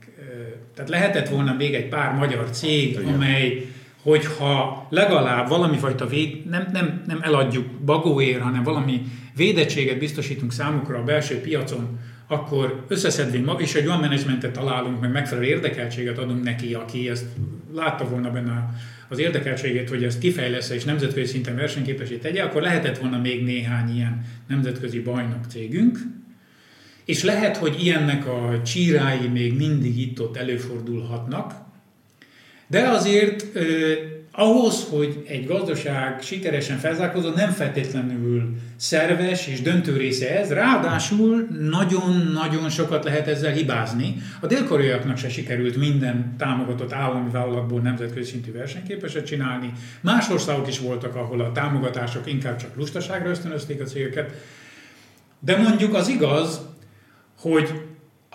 tehát 0.74 0.90
lehetett 0.90 1.28
volna 1.28 1.54
még 1.54 1.74
egy 1.74 1.88
pár 1.88 2.14
magyar 2.14 2.50
cég, 2.50 2.98
amely 3.14 3.66
hogyha 4.06 4.86
legalább 4.90 5.48
valami 5.48 5.76
fajta 5.76 6.06
véd, 6.06 6.48
nem, 6.48 6.68
nem, 6.72 7.02
nem 7.06 7.18
eladjuk 7.22 7.66
bagóért, 7.84 8.40
hanem 8.40 8.62
valami 8.62 9.02
védettséget 9.36 9.98
biztosítunk 9.98 10.52
számukra 10.52 10.98
a 10.98 11.02
belső 11.02 11.40
piacon, 11.40 11.98
akkor 12.26 12.84
összeszedvén 12.88 13.42
mag, 13.42 13.60
és 13.60 13.74
egy 13.74 13.86
olyan 13.86 14.00
menedzsmentet 14.00 14.52
találunk, 14.52 15.00
meg 15.00 15.12
megfelelő 15.12 15.46
érdekeltséget 15.46 16.18
adunk 16.18 16.44
neki, 16.44 16.74
aki 16.74 17.08
ezt 17.08 17.26
látta 17.74 18.08
volna 18.08 18.30
benne 18.30 18.68
az 19.08 19.18
érdekeltségét, 19.18 19.88
hogy 19.88 20.04
ezt 20.04 20.18
kifejlesz 20.18 20.70
és 20.70 20.84
nemzetközi 20.84 21.26
szinten 21.26 21.56
versenyképesé 21.56 22.16
tegye, 22.16 22.42
akkor 22.42 22.62
lehetett 22.62 22.98
volna 22.98 23.18
még 23.18 23.44
néhány 23.44 23.94
ilyen 23.94 24.24
nemzetközi 24.48 25.00
bajnok 25.00 25.44
cégünk, 25.48 25.98
és 27.04 27.22
lehet, 27.22 27.56
hogy 27.56 27.76
ilyennek 27.82 28.26
a 28.26 28.62
csírái 28.62 29.28
még 29.28 29.56
mindig 29.56 29.98
itt-ott 29.98 30.36
előfordulhatnak, 30.36 31.65
de 32.66 32.88
azért 32.88 33.46
ahhoz, 34.38 34.86
hogy 34.90 35.24
egy 35.28 35.46
gazdaság 35.46 36.22
sikeresen 36.22 36.78
felzárkózon, 36.78 37.32
nem 37.36 37.50
feltétlenül 37.50 38.54
szerves 38.76 39.46
és 39.46 39.62
döntő 39.62 39.96
része 39.96 40.38
ez, 40.38 40.52
ráadásul 40.52 41.48
nagyon-nagyon 41.70 42.68
sokat 42.68 43.04
lehet 43.04 43.28
ezzel 43.28 43.52
hibázni. 43.52 44.16
A 44.40 44.46
dél 44.46 45.14
se 45.16 45.28
sikerült 45.28 45.76
minden 45.76 46.34
támogatott 46.38 46.92
állami 46.92 47.30
vállalatból 47.30 47.80
nemzetközi 47.80 48.30
szintű 48.30 48.52
versenyképeset 48.52 49.26
csinálni. 49.26 49.72
Más 50.00 50.28
országok 50.28 50.68
is 50.68 50.78
voltak, 50.78 51.14
ahol 51.14 51.40
a 51.40 51.52
támogatások 51.52 52.26
inkább 52.32 52.56
csak 52.56 52.76
lustaságra 52.76 53.30
ösztönözték 53.30 53.80
a 53.80 53.84
cégeket. 53.84 54.32
De 55.40 55.56
mondjuk 55.56 55.94
az 55.94 56.08
igaz, 56.08 56.60
hogy 57.38 57.70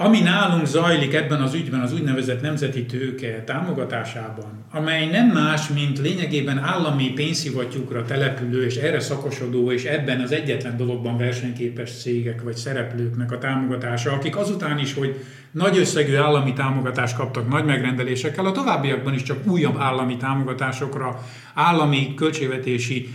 ami 0.03 0.19
nálunk 0.19 0.65
zajlik 0.65 1.13
ebben 1.13 1.41
az 1.41 1.53
ügyben, 1.53 1.79
az 1.79 1.93
úgynevezett 1.93 2.41
nemzeti 2.41 2.85
tőke 2.85 3.43
támogatásában, 3.43 4.65
amely 4.71 5.09
nem 5.09 5.27
más, 5.27 5.67
mint 5.67 5.99
lényegében 5.99 6.57
állami 6.57 7.11
pénzszivattyúkra 7.13 8.05
települő 8.05 8.65
és 8.65 8.75
erre 8.75 8.99
szakosodó 8.99 9.71
és 9.71 9.83
ebben 9.83 10.19
az 10.19 10.31
egyetlen 10.31 10.77
dologban 10.77 11.17
versenyképes 11.17 11.91
cégek 12.01 12.41
vagy 12.43 12.55
szereplőknek 12.55 13.31
a 13.31 13.37
támogatása, 13.37 14.11
akik 14.11 14.37
azután 14.37 14.79
is, 14.79 14.93
hogy 14.93 15.23
nagy 15.51 15.77
összegű 15.77 16.15
állami 16.15 16.53
támogatást 16.53 17.15
kaptak 17.15 17.49
nagy 17.49 17.65
megrendelésekkel, 17.65 18.45
a 18.45 18.51
továbbiakban 18.51 19.13
is 19.13 19.23
csak 19.23 19.47
újabb 19.47 19.75
állami 19.79 20.17
támogatásokra, 20.17 21.23
állami 21.53 22.13
költségvetési 22.13 23.09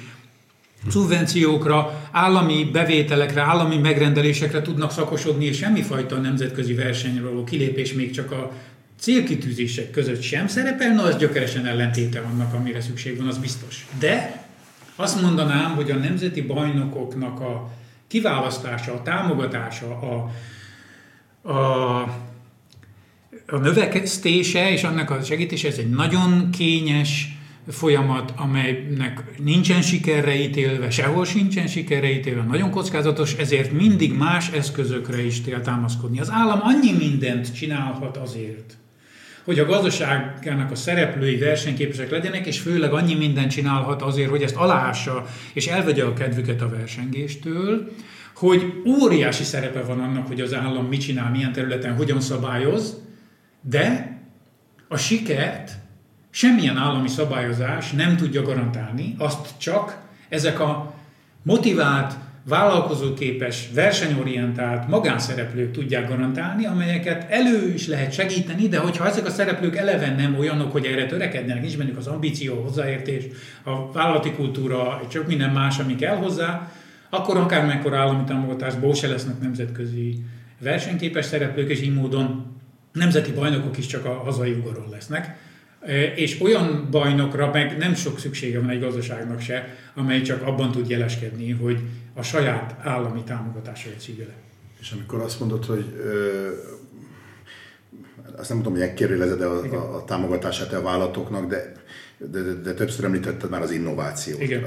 szubvenciókra, 0.89 2.09
állami 2.11 2.65
bevételekre, 2.73 3.41
állami 3.41 3.77
megrendelésekre 3.77 4.63
tudnak 4.63 4.91
szakosodni, 4.91 5.45
és 5.45 5.57
semmifajta 5.57 6.17
nemzetközi 6.17 6.75
versenyről 6.75 7.31
való 7.31 7.45
kilépés 7.45 7.93
még 7.93 8.11
csak 8.11 8.31
a 8.31 8.53
célkitűzések 9.01 9.91
között 9.91 10.23
sem 10.23 10.47
szerepel, 10.49 10.95
na 10.95 11.03
az 11.03 11.17
gyökeresen 11.17 11.67
ellentéte 11.67 12.21
annak, 12.21 12.55
amire 12.55 12.81
szükség 12.81 13.17
van, 13.17 13.27
az 13.27 13.39
biztos. 13.39 13.87
De 13.99 14.45
azt 14.97 15.23
mondanám, 15.23 15.75
hogy 15.75 15.91
a 15.91 15.97
nemzeti 15.97 16.43
bajnokoknak 16.43 17.41
a 17.41 17.71
kiválasztása, 18.09 18.93
a 18.93 19.03
támogatása, 19.03 19.99
a, 20.01 20.31
a, 21.49 22.01
a 23.47 23.57
növekesztése 23.57 24.71
és 24.71 24.83
annak 24.83 25.11
a 25.11 25.23
segítése, 25.23 25.69
ez 25.69 25.79
egy 25.79 25.91
nagyon 25.91 26.51
kényes, 26.51 27.36
folyamat, 27.69 28.33
amelynek 28.37 29.25
nincsen 29.39 29.83
sikerre 29.83 30.35
ítélve, 30.35 30.91
sehol 30.91 31.25
sincsen 31.25 31.67
sikerre 31.67 32.11
ítélve, 32.11 32.43
nagyon 32.43 32.71
kockázatos, 32.71 33.35
ezért 33.35 33.73
mindig 33.73 34.13
más 34.13 34.51
eszközökre 34.51 35.25
is 35.25 35.43
kell 35.43 35.61
támaszkodni. 35.61 36.21
Az 36.21 36.31
állam 36.31 36.61
annyi 36.63 36.93
mindent 36.93 37.55
csinálhat 37.55 38.17
azért, 38.17 38.77
hogy 39.45 39.59
a 39.59 39.67
gazdaságának 39.67 40.71
a 40.71 40.75
szereplői 40.75 41.37
versenyképesek 41.37 42.11
legyenek, 42.11 42.47
és 42.47 42.61
főleg 42.61 42.93
annyi 42.93 43.15
mindent 43.15 43.51
csinálhat 43.51 44.03
azért, 44.03 44.31
hogy 44.31 44.43
ezt 44.43 44.57
aláássa, 44.57 45.27
és 45.53 45.67
elvegye 45.67 46.05
a 46.05 46.13
kedvüket 46.13 46.63
a 46.63 46.69
versengéstől, 46.69 47.91
hogy 48.35 48.83
óriási 48.87 49.45
szerepe 49.45 49.81
van 49.81 50.01
annak, 50.01 50.27
hogy 50.27 50.41
az 50.41 50.55
állam 50.55 50.87
mit 50.87 51.01
csinál, 51.01 51.31
milyen 51.31 51.53
területen, 51.53 51.97
hogyan 51.97 52.21
szabályoz, 52.21 53.03
de 53.61 54.17
a 54.89 54.97
sikert 54.97 55.71
Semmilyen 56.37 56.77
állami 56.77 57.09
szabályozás 57.09 57.91
nem 57.91 58.17
tudja 58.17 58.43
garantálni, 58.43 59.15
azt 59.19 59.49
csak 59.59 59.99
ezek 60.29 60.61
a 60.61 60.95
motivált, 61.43 62.15
vállalkozóképes, 62.49 63.69
versenyorientált 63.75 64.89
magánszereplők 64.89 65.73
tudják 65.73 66.09
garantálni, 66.09 66.67
amelyeket 66.67 67.31
elő 67.31 67.73
is 67.75 67.87
lehet 67.87 68.13
segíteni, 68.13 68.69
de 68.69 68.79
hogyha 68.79 69.07
ezek 69.07 69.27
a 69.27 69.31
szereplők 69.31 69.77
eleven 69.77 70.15
nem 70.15 70.39
olyanok, 70.39 70.73
hogy 70.73 70.85
erre 70.85 71.07
törekednek, 71.07 71.61
nincs 71.61 71.77
bennük 71.77 71.97
az 71.97 72.07
ambíció, 72.07 72.59
a 72.59 72.63
hozzáértés, 72.63 73.25
a 73.63 73.93
vállalati 73.93 74.33
kultúra, 74.33 75.01
csak 75.11 75.27
minden 75.27 75.51
más, 75.51 75.79
ami 75.79 75.95
kell 75.95 76.17
hozzá, 76.17 76.73
akkor 77.11 77.37
akármekkor 77.37 77.95
állami 77.95 78.25
támogatásból 78.25 78.95
se 78.95 79.09
lesznek 79.09 79.41
nemzetközi 79.41 80.25
versenyképes 80.59 81.25
szereplők, 81.25 81.71
és 81.71 81.81
így 81.81 81.95
módon 81.95 82.57
nemzeti 82.93 83.33
bajnokok 83.33 83.79
is 83.79 83.87
csak 83.87 84.05
a 84.05 84.23
hazai 84.25 84.53
ugaron 84.53 84.89
lesznek. 84.91 85.46
És 86.15 86.41
olyan 86.41 86.89
bajnokra 86.91 87.51
meg 87.53 87.77
nem 87.79 87.95
sok 87.95 88.19
szüksége 88.19 88.61
van 88.61 88.71
egy 88.71 88.81
gazdaságnak 88.81 89.41
se, 89.41 89.77
amely 89.95 90.23
csak 90.23 90.43
abban 90.43 90.73
tud 90.73 90.89
jeleskedni, 90.89 91.51
hogy 91.51 91.79
a 92.15 92.23
saját 92.23 92.77
állami 92.83 93.23
támogatásait 93.23 94.01
szívja 94.01 94.25
le. 94.27 94.35
És 94.81 94.91
amikor 94.91 95.21
azt 95.21 95.41
mondod, 95.41 95.65
hogy 95.65 95.85
ö, 96.05 96.49
azt 98.37 98.49
nem 98.49 98.59
tudom, 98.59 98.73
hogy 98.73 98.83
megkérdőjelezed 98.83 99.41
a, 99.41 99.75
a, 99.75 99.97
a 99.97 100.05
támogatását 100.05 100.73
a 100.73 100.83
vállalatoknak, 100.83 101.49
de, 101.49 101.73
de, 102.19 102.41
de, 102.41 102.53
de 102.53 102.75
többször 102.75 103.05
említetted 103.05 103.51
már 103.51 103.63
az 103.63 103.71
innovációt. 103.71 104.41
Igen 104.41 104.65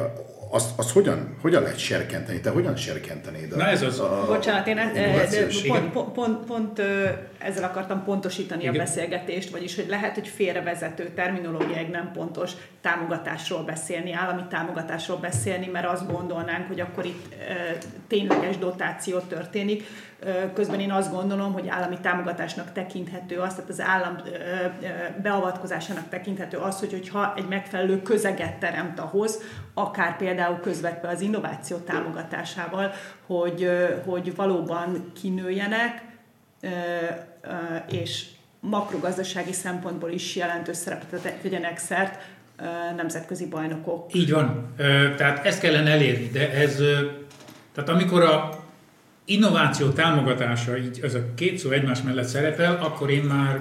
azt, 0.51 0.79
azt 0.79 0.91
hogyan, 0.91 1.38
hogyan 1.41 1.62
lehet 1.62 1.77
serkenteni? 1.77 2.39
Te 2.39 2.50
hogyan 2.50 2.75
serkentenéd? 2.75 3.56
Na 3.56 3.68
ez 3.68 3.82
az. 3.82 4.00
A, 4.00 4.22
a 4.22 4.25
Bocsánat, 4.25 4.68
én 4.68 4.77
e, 4.77 4.91
pont, 5.68 5.91
pont, 5.91 6.12
pont, 6.13 6.46
pont 6.46 6.82
ezzel 7.38 7.63
akartam 7.63 8.03
pontosítani 8.03 8.62
Igen. 8.62 8.74
a 8.74 8.77
beszélgetést, 8.77 9.50
vagyis 9.50 9.75
hogy 9.75 9.86
lehet, 9.88 10.13
hogy 10.13 10.27
félrevezető 10.27 11.10
terminológiáig 11.15 11.89
nem 11.89 12.12
pontos 12.13 12.51
támogatásról 12.82 13.63
beszélni, 13.63 14.13
állami 14.13 14.41
támogatásról 14.50 15.18
beszélni, 15.18 15.68
mert 15.68 15.86
azt 15.86 16.12
gondolnánk, 16.12 16.68
hogy 16.68 16.79
akkor 16.79 17.06
itt 17.06 17.36
tényleges 18.08 18.58
dotáció 18.58 19.20
történik. 19.20 19.84
Közben 20.53 20.79
én 20.79 20.91
azt 20.91 21.12
gondolom, 21.12 21.53
hogy 21.53 21.68
állami 21.68 21.98
támogatásnak 22.01 22.72
tekinthető 22.72 23.38
az, 23.38 23.53
tehát 23.53 23.70
az 23.70 23.82
állam 23.82 24.15
beavatkozásának 25.22 26.10
tekinthető 26.10 26.58
az, 26.58 26.79
hogy, 26.79 26.91
hogyha 26.91 27.34
egy 27.38 27.48
megfelelő 27.48 28.01
közeget 28.01 28.53
teremt 28.53 29.00
ahhoz, 29.00 29.41
akár 29.74 30.18
például 30.18 30.38
közvetve 30.62 31.08
az 31.08 31.22
innováció 31.22 31.77
támogatásával, 31.77 32.91
hogy, 33.25 33.69
hogy 34.05 34.36
valóban 34.36 35.12
kinőjenek, 35.22 36.01
és 37.91 38.25
makrogazdasági 38.60 39.53
szempontból 39.53 40.10
is 40.10 40.36
jelentős 40.36 40.77
szerepet 40.77 41.38
tegyenek 41.41 41.77
szert 41.77 42.22
nemzetközi 42.96 43.48
bajnokok. 43.48 44.13
Így 44.13 44.31
van. 44.31 44.74
Tehát 45.17 45.46
ezt 45.46 45.60
kellene 45.60 45.91
elérni, 45.91 46.27
de 46.27 46.51
ez, 46.51 46.75
tehát 47.74 47.89
amikor 47.89 48.24
a 48.24 48.50
innováció 49.25 49.89
támogatása, 49.89 50.77
így 50.77 51.00
ez 51.03 51.13
a 51.13 51.34
két 51.36 51.58
szó 51.58 51.69
egymás 51.72 52.01
mellett 52.01 52.27
szerepel, 52.27 52.75
akkor 52.81 53.10
én 53.10 53.24
már 53.24 53.58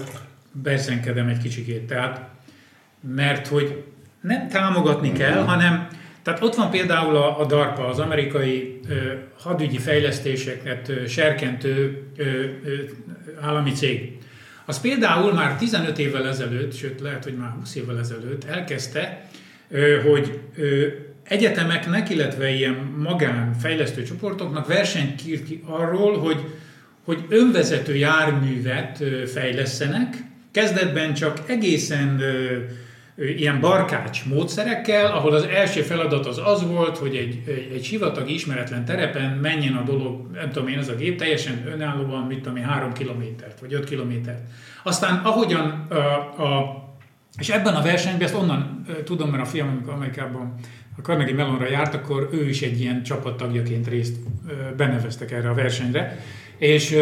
bezenkedem 0.52 1.28
egy 1.28 1.38
kicsikét. 1.38 1.86
Tehát, 1.86 2.28
mert 3.00 3.46
hogy 3.46 3.84
nem 4.20 4.48
támogatni 4.48 5.12
kell, 5.12 5.42
hanem 5.42 5.88
tehát 6.28 6.42
ott 6.42 6.54
van 6.54 6.70
például 6.70 7.16
a, 7.16 7.40
a 7.40 7.44
DARPA, 7.44 7.86
az 7.86 7.98
amerikai 7.98 8.80
ö, 8.88 8.94
hadügyi 9.38 9.78
fejlesztéseket 9.78 10.88
ö, 10.88 11.06
serkentő 11.06 12.02
ö, 12.16 12.22
ö, 12.22 12.74
állami 13.40 13.72
cég. 13.72 14.18
Az 14.64 14.80
például 14.80 15.32
már 15.32 15.56
15 15.56 15.98
évvel 15.98 16.28
ezelőtt, 16.28 16.74
sőt 16.74 17.00
lehet, 17.00 17.24
hogy 17.24 17.36
már 17.36 17.50
20 17.58 17.74
évvel 17.74 17.98
ezelőtt 17.98 18.44
elkezdte, 18.44 19.28
ö, 19.70 20.00
hogy 20.00 20.40
ö, 20.56 20.86
egyetemeknek, 21.22 22.10
illetve 22.10 22.50
ilyen 22.50 22.74
magánfejlesztő 22.96 24.02
csoportoknak 24.02 24.66
versenyt 24.66 25.22
kírt 25.22 25.44
ki 25.44 25.62
arról, 25.66 26.18
hogy, 26.18 26.40
hogy 27.04 27.24
önvezető 27.28 27.96
járművet 27.96 29.04
fejlesztenek, 29.32 30.16
kezdetben 30.50 31.14
csak 31.14 31.42
egészen 31.46 32.22
ilyen 33.18 33.60
barkács 33.60 34.24
módszerekkel, 34.24 35.06
ahol 35.06 35.32
az 35.32 35.42
első 35.42 35.80
feladat 35.80 36.26
az 36.26 36.40
az 36.44 36.66
volt, 36.66 36.98
hogy 36.98 37.16
egy, 37.16 37.42
egy, 37.46 37.70
egy 37.74 37.84
sivatagi 37.84 38.34
ismeretlen 38.34 38.84
terepen 38.84 39.30
menjen 39.30 39.74
a 39.74 39.82
dolog, 39.82 40.30
nem 40.32 40.50
tudom 40.50 40.68
én, 40.68 40.78
az 40.78 40.88
a 40.88 40.94
gép 40.94 41.18
teljesen 41.18 41.66
önállóan, 41.66 42.26
mit 42.26 42.40
tudom 42.40 42.56
én, 42.56 42.64
három 42.64 42.92
kilométert, 42.92 43.60
vagy 43.60 43.74
öt 43.74 43.84
kilométert. 43.84 44.40
Aztán 44.82 45.20
ahogyan 45.24 45.86
a, 45.88 45.94
a 46.42 46.86
és 47.38 47.48
ebben 47.48 47.74
a 47.74 47.82
versenyben, 47.82 48.22
ezt 48.22 48.34
onnan 48.34 48.84
tudom, 49.04 49.30
mert 49.30 49.42
a 49.42 49.46
fiam, 49.46 49.68
amikor 49.68 49.92
Amerikában 49.92 50.54
a 50.96 51.00
Carnegie 51.00 51.34
Mellonra 51.34 51.68
járt, 51.68 51.94
akkor 51.94 52.28
ő 52.32 52.48
is 52.48 52.62
egy 52.62 52.80
ilyen 52.80 53.02
csapattagjaként 53.02 53.88
részt 53.88 54.16
beneveztek 54.76 55.30
erre 55.30 55.48
a 55.48 55.54
versenyre. 55.54 56.18
És 56.58 56.96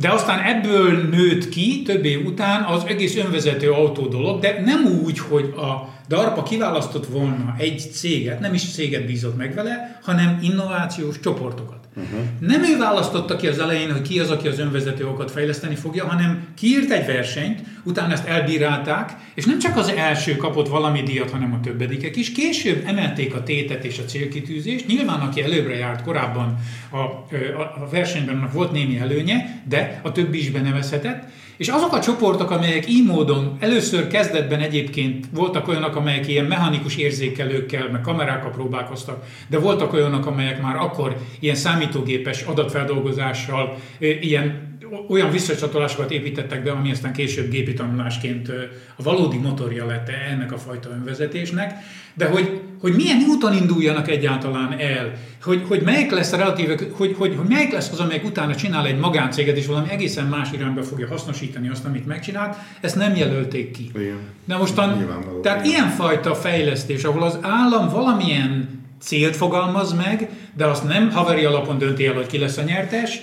de 0.00 0.10
aztán 0.10 0.44
ebből 0.44 1.08
nőtt 1.08 1.48
ki 1.48 1.82
több 1.82 2.04
év 2.04 2.26
után 2.26 2.62
az 2.62 2.84
egész 2.86 3.16
önvezető 3.16 3.70
autó 3.70 4.06
dolog, 4.06 4.40
de 4.40 4.62
nem 4.64 4.84
úgy, 5.04 5.18
hogy 5.18 5.54
a 5.56 5.88
DARPA 6.08 6.42
kiválasztott 6.42 7.06
volna 7.06 7.54
egy 7.58 7.88
céget, 7.92 8.40
nem 8.40 8.54
is 8.54 8.72
céget 8.72 9.06
bízott 9.06 9.36
meg 9.36 9.54
vele, 9.54 9.98
hanem 10.02 10.38
innovációs 10.42 11.20
csoportokat. 11.20 11.75
Uh-huh. 11.96 12.20
Nem 12.38 12.62
ő 12.62 12.78
választotta 12.78 13.36
ki 13.36 13.46
az 13.46 13.58
elején, 13.58 13.92
hogy 13.92 14.02
ki 14.02 14.20
az, 14.20 14.30
aki 14.30 14.48
az 14.48 14.58
önvezető 14.58 15.06
okat 15.06 15.30
fejleszteni 15.30 15.74
fogja, 15.74 16.06
hanem 16.06 16.46
kiírt 16.54 16.90
egy 16.90 17.06
versenyt, 17.06 17.60
utána 17.82 18.12
ezt 18.12 18.26
elbírálták, 18.26 19.12
és 19.34 19.44
nem 19.44 19.58
csak 19.58 19.76
az 19.76 19.88
első 19.88 20.36
kapott 20.36 20.68
valami 20.68 21.02
díjat, 21.02 21.30
hanem 21.30 21.52
a 21.52 21.60
többedikek 21.60 22.16
is. 22.16 22.32
Később 22.32 22.82
emelték 22.86 23.34
a 23.34 23.42
tétet 23.42 23.84
és 23.84 23.98
a 23.98 24.04
célkitűzést. 24.04 24.86
Nyilván, 24.86 25.20
aki 25.20 25.42
előbbre 25.42 25.74
járt 25.74 26.02
korábban 26.02 26.58
a, 26.90 26.96
a, 26.96 27.60
a 27.80 27.88
versenyben, 27.90 28.36
annak 28.36 28.52
volt 28.52 28.72
némi 28.72 28.98
előnye, 28.98 29.62
de 29.68 30.00
a 30.02 30.12
többi 30.12 30.38
is 30.38 30.50
benevezhetett. 30.50 31.24
És 31.56 31.68
azok 31.68 31.92
a 31.92 32.00
csoportok, 32.00 32.50
amelyek 32.50 32.88
így 32.88 33.06
módon 33.06 33.56
először 33.60 34.06
kezdetben 34.06 34.60
egyébként 34.60 35.26
voltak 35.32 35.68
olyanok, 35.68 35.96
amelyek 35.96 36.28
ilyen 36.28 36.44
mechanikus 36.44 36.96
érzékelőkkel, 36.96 37.88
meg 37.92 38.00
kamerákkal 38.00 38.50
próbálkoztak, 38.50 39.24
de 39.48 39.58
voltak 39.58 39.92
olyanok, 39.92 40.26
amelyek 40.26 40.62
már 40.62 40.76
akkor 40.76 41.16
ilyen 41.40 41.54
számítógépes 41.54 42.42
adatfeldolgozással, 42.42 43.76
ilyen 43.98 44.75
olyan 45.08 45.30
visszacsatolásokat 45.30 46.10
építettek 46.10 46.62
be, 46.62 46.70
ami 46.70 46.90
aztán 46.90 47.12
később 47.12 47.50
gépi 47.50 47.72
tanulásként 47.72 48.48
a 48.96 49.02
valódi 49.02 49.36
motorja 49.36 49.86
lett 49.86 50.08
ennek 50.30 50.52
a 50.52 50.58
fajta 50.58 50.90
önvezetésnek, 50.90 51.74
de 52.14 52.26
hogy, 52.26 52.60
hogy 52.80 52.94
milyen 52.94 53.24
úton 53.28 53.52
induljanak 53.52 54.08
egyáltalán 54.08 54.78
el, 54.78 55.12
hogy, 55.42 55.62
hogy 55.68 55.82
melyik 55.82 56.10
lesz 56.10 56.32
a 56.32 56.36
relatíve, 56.36 56.74
hogy, 56.92 57.14
hogy, 57.18 57.34
hogy 57.36 57.48
melyik 57.48 57.72
lesz 57.72 57.90
az, 57.92 58.00
amelyik 58.00 58.24
utána 58.24 58.54
csinál 58.54 58.86
egy 58.86 58.98
magáncéget, 58.98 59.56
és 59.56 59.66
valami 59.66 59.90
egészen 59.90 60.26
más 60.26 60.52
irányba 60.52 60.82
fogja 60.82 61.08
hasznosítani 61.08 61.68
azt, 61.68 61.84
amit 61.84 62.06
megcsinált, 62.06 62.56
ezt 62.80 62.96
nem 62.96 63.16
jelölték 63.16 63.70
ki. 63.70 63.90
Igen. 63.94 64.18
De 64.44 64.56
mostan, 64.56 65.06
tehát 65.42 65.64
igen. 65.64 65.78
ilyenfajta 65.78 66.34
fejlesztés, 66.34 67.04
ahol 67.04 67.22
az 67.22 67.38
állam 67.42 67.88
valamilyen 67.88 68.84
célt 69.00 69.36
fogalmaz 69.36 69.92
meg, 69.92 70.28
de 70.56 70.64
azt 70.64 70.84
nem 70.84 71.10
haveri 71.10 71.44
alapon 71.44 71.78
dönti 71.78 72.06
el, 72.06 72.14
hogy 72.14 72.26
ki 72.26 72.38
lesz 72.38 72.56
a 72.56 72.62
nyertes, 72.62 73.20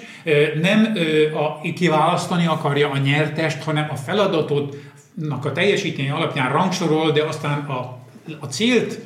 nem 0.61 0.93
a, 1.33 1.73
kiválasztani 1.73 2.45
akarja 2.45 2.89
a 2.89 2.97
nyertest, 2.97 3.63
hanem 3.63 3.87
a 3.91 3.95
feladatotnak 3.95 5.45
a 5.45 5.51
teljesítmény 5.51 6.11
alapján 6.11 6.51
rangsorol, 6.51 7.11
de 7.11 7.23
aztán 7.23 7.59
a, 7.59 7.97
a 8.39 8.45
célt 8.45 8.99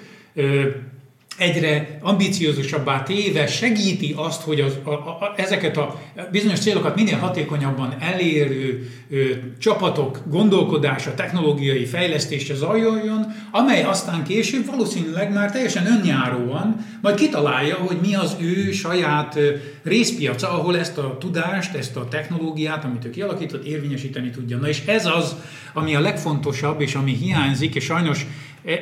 egyre 1.38 1.98
ambiciózusabbá 2.02 3.04
téve 3.04 3.48
segíti 3.48 4.14
azt, 4.18 4.42
hogy 4.42 4.62
az, 4.62 4.74
a, 4.84 4.90
a, 4.90 5.34
ezeket 5.36 5.78
a 5.78 6.02
bizonyos 6.32 6.60
célokat 6.60 6.96
minél 6.96 7.18
hatékonyabban 7.18 7.96
elérő 8.00 8.90
ö, 9.10 9.24
csapatok 9.60 10.22
gondolkodása, 10.30 11.14
technológiai 11.14 11.86
fejlesztése 11.86 12.56
zajoljon, 12.56 13.26
amely 13.52 13.84
aztán 13.84 14.24
később 14.24 14.66
valószínűleg 14.66 15.34
már 15.34 15.52
teljesen 15.52 15.86
önjáróan 15.86 16.86
majd 17.02 17.16
kitalálja, 17.16 17.76
hogy 17.76 17.98
mi 18.02 18.16
az 18.16 18.36
ő 18.40 18.72
saját 18.72 19.36
ö, 19.36 19.52
részpiaca, 19.84 20.52
ahol 20.52 20.78
ezt 20.78 20.98
a 20.98 21.18
tudást, 21.20 21.76
ezt 21.76 21.96
a 21.96 22.08
technológiát, 22.08 22.84
amit 22.84 23.06
ő 23.06 23.10
kialakított, 23.10 23.66
érvényesíteni 23.66 24.30
tudja. 24.30 24.58
Na 24.58 24.68
és 24.68 24.82
ez 24.86 25.06
az, 25.06 25.36
ami 25.74 25.96
a 25.96 26.00
legfontosabb, 26.00 26.82
és 26.82 26.96
ami 26.96 27.14
hiányzik, 27.14 27.76
és 27.76 27.84
sajnos 27.84 28.26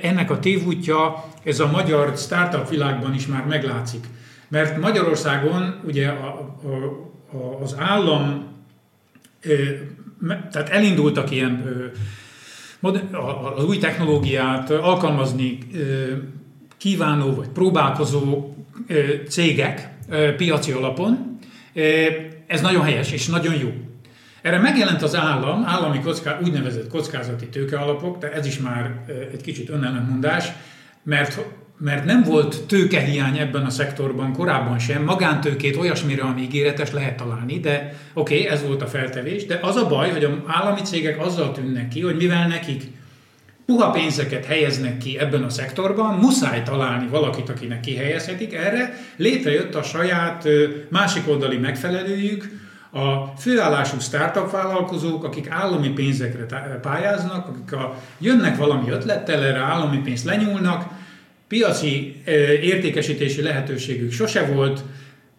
ennek 0.01 0.32
a 0.32 0.39
tévútja, 0.39 1.24
ez 1.44 1.60
a 1.60 1.72
magyar 1.72 2.17
startup 2.17 2.70
világban 2.70 3.13
is 3.13 3.27
már 3.27 3.46
meglátszik. 3.46 4.05
Mert 4.48 4.79
Magyarországon 4.79 5.79
ugye 5.84 6.08
a, 6.08 6.55
a, 6.63 7.38
a, 7.38 7.62
az 7.62 7.75
állam, 7.79 8.46
tehát 10.51 10.70
elindultak 10.70 11.32
ilyen 11.32 11.63
az 13.55 13.63
új 13.65 13.77
technológiát 13.77 14.70
alkalmazni 14.70 15.58
kívánó 16.77 17.34
vagy 17.34 17.48
próbálkozó 17.48 18.55
cégek 19.27 19.89
piaci 20.38 20.72
alapon. 20.72 21.39
Ez 22.48 22.62
nagyon 22.62 22.84
helyes 22.84 23.12
és 23.12 23.27
nagyon 23.27 23.55
jó. 23.55 23.70
Erre 24.45 24.57
megjelent 24.57 25.01
az 25.01 25.15
állam, 25.15 25.63
állami 25.65 25.99
kocká, 25.99 26.39
úgynevezett 26.43 26.87
kockázati 26.87 27.46
tőkealapok, 27.46 28.17
de 28.17 28.31
ez 28.31 28.46
is 28.46 28.59
már 28.59 29.05
egy 29.31 29.41
kicsit 29.41 29.70
önellentmondás, 29.70 30.48
mert 31.03 31.39
mert 31.77 32.05
nem 32.05 32.24
volt 32.24 32.63
tőkehiány 32.67 33.37
ebben 33.37 33.65
a 33.65 33.70
szektorban 33.70 34.33
korábban 34.33 34.79
sem, 34.79 35.03
magántőkét 35.03 35.75
olyasmire, 35.75 36.24
ami 36.24 36.41
ígéretes 36.41 36.91
lehet 36.91 37.17
találni, 37.17 37.59
de 37.59 37.93
oké, 38.13 38.39
okay, 38.39 38.53
ez 38.53 38.63
volt 38.63 38.81
a 38.81 38.87
feltevés, 38.87 39.46
de 39.46 39.59
az 39.61 39.75
a 39.75 39.87
baj, 39.87 40.11
hogy 40.11 40.24
a 40.24 40.43
állami 40.46 40.81
cégek 40.81 41.25
azzal 41.25 41.51
tűnnek 41.51 41.87
ki, 41.87 42.01
hogy 42.01 42.15
mivel 42.15 42.48
nekik 42.48 42.83
puha 43.65 43.91
pénzeket 43.91 44.46
helyeznek 44.46 44.98
ki 44.98 45.20
ebben 45.20 45.43
a 45.43 45.50
szektorban, 45.50 46.15
muszáj 46.15 46.63
találni 46.63 47.07
valakit, 47.07 47.50
akinek 47.50 47.79
kihelyezhetik. 47.79 48.53
Erre, 48.53 48.98
létrejött 49.15 49.75
a 49.75 49.83
saját 49.83 50.48
másik 50.89 51.27
oldali 51.27 51.57
megfelelőjük, 51.57 52.64
a 52.96 53.34
főállású 53.38 54.00
startup 54.00 54.51
vállalkozók, 54.51 55.24
akik 55.24 55.50
állami 55.50 55.90
pénzekre 55.90 56.46
pályáznak, 56.81 57.48
akik 57.48 57.74
a, 57.74 58.01
jönnek 58.20 58.58
valami 58.58 58.90
ötlettel, 58.90 59.44
erre 59.44 59.60
állami 59.60 59.98
pénzt 59.98 60.25
lenyúlnak, 60.25 60.86
piaci 61.48 62.22
értékesítési 62.62 63.42
lehetőségük 63.42 64.12
sose 64.12 64.46
volt, 64.46 64.84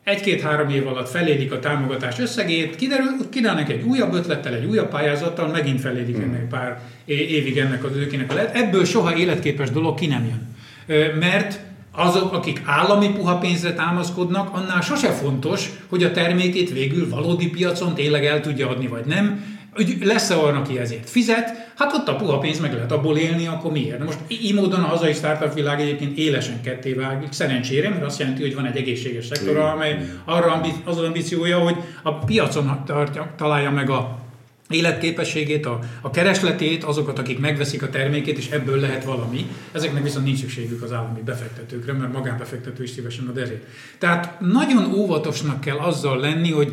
egy-két-három 0.04 0.68
év 0.68 0.86
alatt 0.86 1.08
felélik 1.08 1.52
a 1.52 1.58
támogatás 1.58 2.18
összegét, 2.18 2.76
kiderül, 2.76 3.28
kínálnak 3.30 3.70
egy 3.70 3.82
újabb 3.82 4.14
ötlettel, 4.14 4.54
egy 4.54 4.64
újabb 4.64 4.88
pályázattal, 4.88 5.48
megint 5.48 5.80
felélik 5.80 6.16
hmm. 6.16 6.24
ennek 6.24 6.48
pár 6.48 6.80
évig 7.04 7.58
ennek 7.58 7.84
az 7.84 7.96
őkének 7.96 8.30
a 8.30 8.34
lehet. 8.34 8.56
Ebből 8.56 8.84
soha 8.84 9.16
életképes 9.16 9.70
dolog 9.70 9.98
ki 9.98 10.06
nem 10.06 10.24
jön. 10.24 11.18
Mert 11.18 11.60
azok, 11.96 12.32
akik 12.32 12.62
állami 12.64 13.08
puha 13.08 13.38
pénzre 13.38 13.74
támaszkodnak, 13.74 14.48
annál 14.52 14.80
sose 14.80 15.08
fontos, 15.08 15.70
hogy 15.88 16.02
a 16.02 16.12
termékét 16.12 16.72
végül 16.72 17.08
valódi 17.08 17.48
piacon 17.48 17.94
tényleg 17.94 18.24
el 18.24 18.40
tudja 18.40 18.68
adni, 18.68 18.86
vagy 18.86 19.04
nem. 19.04 19.54
Hogy 19.74 19.96
lesz-e 20.02 20.36
olyan, 20.36 20.56
aki 20.56 20.78
ezért 20.78 21.10
fizet, 21.10 21.72
hát 21.76 21.92
ott 21.92 22.08
a 22.08 22.16
puha 22.16 22.38
pénz 22.38 22.60
meg 22.60 22.72
lehet 22.72 22.92
abból 22.92 23.16
élni, 23.16 23.46
akkor 23.46 23.72
miért? 23.72 23.98
Na 23.98 24.04
most 24.04 24.18
így 24.28 24.54
módon 24.54 24.82
a 24.82 24.86
hazai 24.86 25.12
startup 25.12 25.54
világ 25.54 25.80
egyébként 25.80 26.18
élesen 26.18 26.60
ketté 26.62 26.92
válik, 26.92 27.32
szerencsére, 27.32 27.88
mert 27.88 28.04
azt 28.04 28.18
jelenti, 28.18 28.42
hogy 28.42 28.54
van 28.54 28.66
egy 28.66 28.76
egészséges 28.76 29.26
szektor, 29.26 29.56
amely 29.56 30.10
arra 30.24 30.60
az 30.84 30.98
ambíciója, 30.98 31.58
hogy 31.58 31.76
a 32.02 32.14
piacon 32.14 32.82
tartja, 32.86 33.32
találja 33.36 33.70
meg 33.70 33.90
a 33.90 34.25
életképességét, 34.68 35.66
a, 35.66 35.78
a 36.00 36.10
keresletét, 36.10 36.84
azokat, 36.84 37.18
akik 37.18 37.38
megveszik 37.38 37.82
a 37.82 37.90
termékét, 37.90 38.38
és 38.38 38.50
ebből 38.50 38.80
lehet 38.80 39.04
valami. 39.04 39.46
Ezeknek 39.72 40.02
viszont 40.02 40.24
nincs 40.24 40.38
szükségük 40.38 40.82
az 40.82 40.92
állami 40.92 41.20
befektetőkre, 41.20 41.92
mert 41.92 42.12
magánbefektető 42.12 42.82
is 42.82 42.90
szívesen 42.90 43.26
ad 43.26 43.38
ezért. 43.38 43.64
Tehát 43.98 44.40
nagyon 44.40 44.94
óvatosnak 44.94 45.60
kell 45.60 45.78
azzal 45.78 46.20
lenni, 46.20 46.50
hogy 46.50 46.72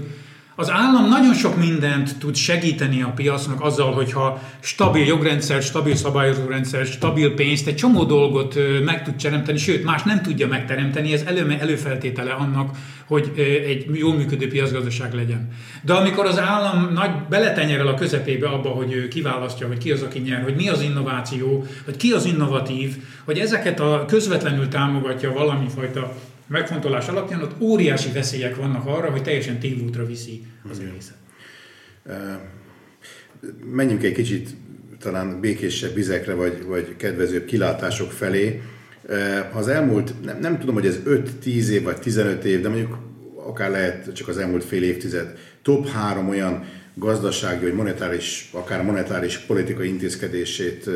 az 0.55 0.69
állam 0.69 1.09
nagyon 1.09 1.33
sok 1.33 1.57
mindent 1.57 2.17
tud 2.17 2.35
segíteni 2.35 3.01
a 3.01 3.11
piacnak 3.15 3.61
azzal, 3.61 3.93
hogyha 3.93 4.41
stabil 4.59 5.05
jogrendszer, 5.05 5.61
stabil 5.61 5.95
szabályozórendszer, 5.95 6.85
stabil 6.85 7.33
pénzt, 7.33 7.67
egy 7.67 7.75
csomó 7.75 8.03
dolgot 8.03 8.55
meg 8.85 9.03
tud 9.03 9.15
teremteni, 9.15 9.57
sőt, 9.57 9.83
más 9.83 10.03
nem 10.03 10.21
tudja 10.21 10.47
megteremteni, 10.47 11.13
ez 11.13 11.21
elő, 11.21 11.57
előfeltétele 11.59 12.31
annak, 12.31 12.77
hogy 13.05 13.31
egy 13.67 13.85
jó 13.93 14.13
működő 14.13 14.47
piacgazdaság 14.47 15.13
legyen. 15.13 15.47
De 15.81 15.93
amikor 15.93 16.25
az 16.25 16.39
állam 16.39 16.93
nagy 16.93 17.11
beletenyerel 17.29 17.87
a 17.87 17.93
közepébe 17.93 18.47
abba, 18.47 18.69
hogy 18.69 18.93
ő 18.93 19.07
kiválasztja, 19.07 19.67
hogy 19.67 19.77
ki 19.77 19.91
az, 19.91 20.01
aki 20.01 20.19
nyer, 20.19 20.43
hogy 20.43 20.55
mi 20.55 20.69
az 20.69 20.81
innováció, 20.81 21.65
hogy 21.85 21.97
ki 21.97 22.11
az 22.11 22.25
innovatív, 22.25 22.95
hogy 23.25 23.37
ezeket 23.37 23.79
a 23.79 24.05
közvetlenül 24.07 24.67
támogatja 24.67 25.31
valami 25.31 25.67
fajta 25.75 26.13
megfontolás 26.47 27.07
alapján 27.07 27.41
ott 27.41 27.61
óriási 27.61 28.11
veszélyek 28.11 28.55
vannak 28.55 28.85
arra, 28.85 29.09
hogy 29.09 29.23
teljesen 29.23 29.59
tévútra 29.59 30.05
viszi 30.05 30.45
az 30.71 30.79
egészet. 30.79 31.15
Menjünk 33.71 34.03
egy 34.03 34.13
kicsit 34.13 34.49
talán 34.99 35.39
békésebb 35.39 35.93
vizekre, 35.93 36.33
vagy, 36.33 36.63
vagy 36.63 36.95
kedvezőbb 36.97 37.45
kilátások 37.45 38.11
felé. 38.11 38.61
Az 39.53 39.67
elmúlt, 39.67 40.23
nem, 40.23 40.39
nem 40.39 40.59
tudom, 40.59 40.75
hogy 40.75 40.85
ez 40.85 40.99
5-10 41.05 41.45
év, 41.45 41.83
vagy 41.83 41.99
15 41.99 42.45
év, 42.45 42.61
de 42.61 42.69
mondjuk 42.69 42.97
akár 43.35 43.71
lehet 43.71 44.13
csak 44.13 44.27
az 44.27 44.37
elmúlt 44.37 44.63
fél 44.63 44.83
évtized, 44.83 45.37
top 45.61 45.87
három 45.87 46.29
olyan 46.29 46.65
gazdasági, 46.93 47.63
vagy 47.63 47.73
monetáris, 47.73 48.49
akár 48.51 48.83
monetáris 48.83 49.37
politikai 49.37 49.87
intézkedését 49.87 50.89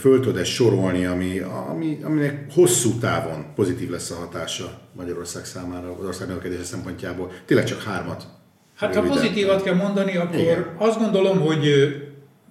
föl 0.00 0.20
tud 0.20 0.36
ezt 0.36 0.50
sorolni, 0.50 1.04
ami, 1.04 1.38
ami, 1.38 1.98
aminek 2.02 2.52
hosszú 2.52 2.98
távon 2.98 3.46
pozitív 3.54 3.90
lesz 3.90 4.10
a 4.10 4.14
hatása 4.14 4.80
Magyarország 4.92 5.44
számára, 5.44 5.96
az 6.00 6.06
ország 6.06 6.28
növekedése 6.28 6.64
szempontjából. 6.64 7.30
Tényleg 7.44 7.66
csak 7.66 7.82
hármat. 7.82 8.26
Hát 8.74 8.94
ha 8.94 9.02
pozitívat 9.02 9.62
kell 9.62 9.74
mondani, 9.74 10.16
akkor 10.16 10.38
Igen. 10.38 10.74
azt 10.76 10.98
gondolom, 10.98 11.40
hogy 11.40 11.66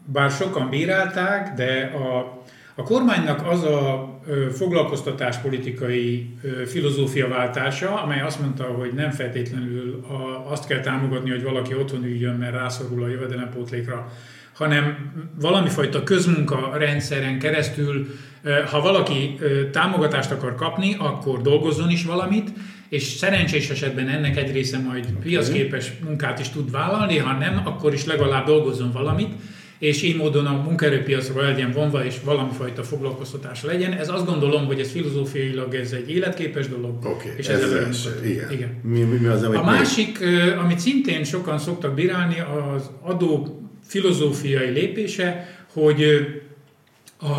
bár 0.05 0.31
sokan 0.31 0.69
bírálták, 0.69 1.53
de 1.53 1.91
a, 1.95 2.35
A 2.79 2.83
kormánynak 2.83 3.47
az 3.47 3.63
a 3.63 4.09
foglalkoztatáspolitikai 4.53 6.33
filozófiaváltása, 6.65 8.01
amely 8.01 8.21
azt 8.21 8.39
mondta, 8.39 8.63
hogy 8.63 8.93
nem 8.93 9.11
feltétlenül 9.11 10.05
azt 10.47 10.67
kell 10.67 10.79
támogatni, 10.79 11.29
hogy 11.29 11.43
valaki 11.43 11.73
otthon 11.73 12.03
üljön, 12.03 12.35
mert 12.35 12.53
rászorul 12.53 13.03
a 13.03 13.07
jövedelempótlékra, 13.07 14.11
hanem 14.57 15.11
valami 15.39 15.69
fajta 15.69 16.03
közmunka 16.03 16.77
rendszeren 16.77 17.39
keresztül, 17.39 18.07
ha 18.71 18.81
valaki 18.81 19.39
támogatást 19.71 20.31
akar 20.31 20.55
kapni, 20.55 20.95
akkor 20.99 21.41
dolgozzon 21.41 21.89
is 21.89 22.03
valamit, 22.03 22.49
és 22.89 23.03
szerencsés 23.03 23.69
esetben 23.69 24.07
ennek 24.07 24.37
egy 24.37 24.51
része 24.51 24.79
majd 24.79 25.05
piacképes 25.21 25.91
munkát 26.03 26.39
is 26.39 26.49
tud 26.49 26.71
vállalni, 26.71 27.17
ha 27.17 27.33
nem, 27.33 27.61
akkor 27.65 27.93
is 27.93 28.05
legalább 28.05 28.45
dolgozzon 28.45 28.91
valamit, 28.91 29.33
és 29.79 30.01
így 30.03 30.17
módon 30.17 30.45
a 30.45 30.61
munkaerőpiacról 30.63 31.43
legyen 31.43 31.71
vonva, 31.71 32.05
és 32.05 32.15
valami 32.23 32.51
fajta 32.57 32.83
foglalkoztatás 32.83 33.63
legyen. 33.63 33.93
Ez 33.93 34.09
azt 34.09 34.25
gondolom, 34.25 34.65
hogy 34.65 34.79
ez 34.79 34.91
filozófiailag 34.91 35.75
ez 35.75 35.91
egy 35.91 36.09
életképes 36.09 36.67
dolog. 36.67 37.05
Okay, 37.05 37.31
és 37.37 37.47
ez, 37.47 37.61
ez 37.61 37.71
az 37.71 38.11
igen. 38.23 38.51
igen. 38.51 38.79
Mi, 38.83 38.99
mi, 38.99 39.17
mi 39.17 39.27
az, 39.27 39.43
a 39.43 39.63
másik, 39.63 40.19
amit 40.59 40.79
szintén 40.79 41.23
sokan 41.23 41.59
szoktak 41.59 41.93
bírálni, 41.93 42.39
az 42.75 42.89
adó 43.01 43.61
filozófiai 43.87 44.69
lépése, 44.69 45.57
hogy 45.73 46.03
a, 47.19 47.33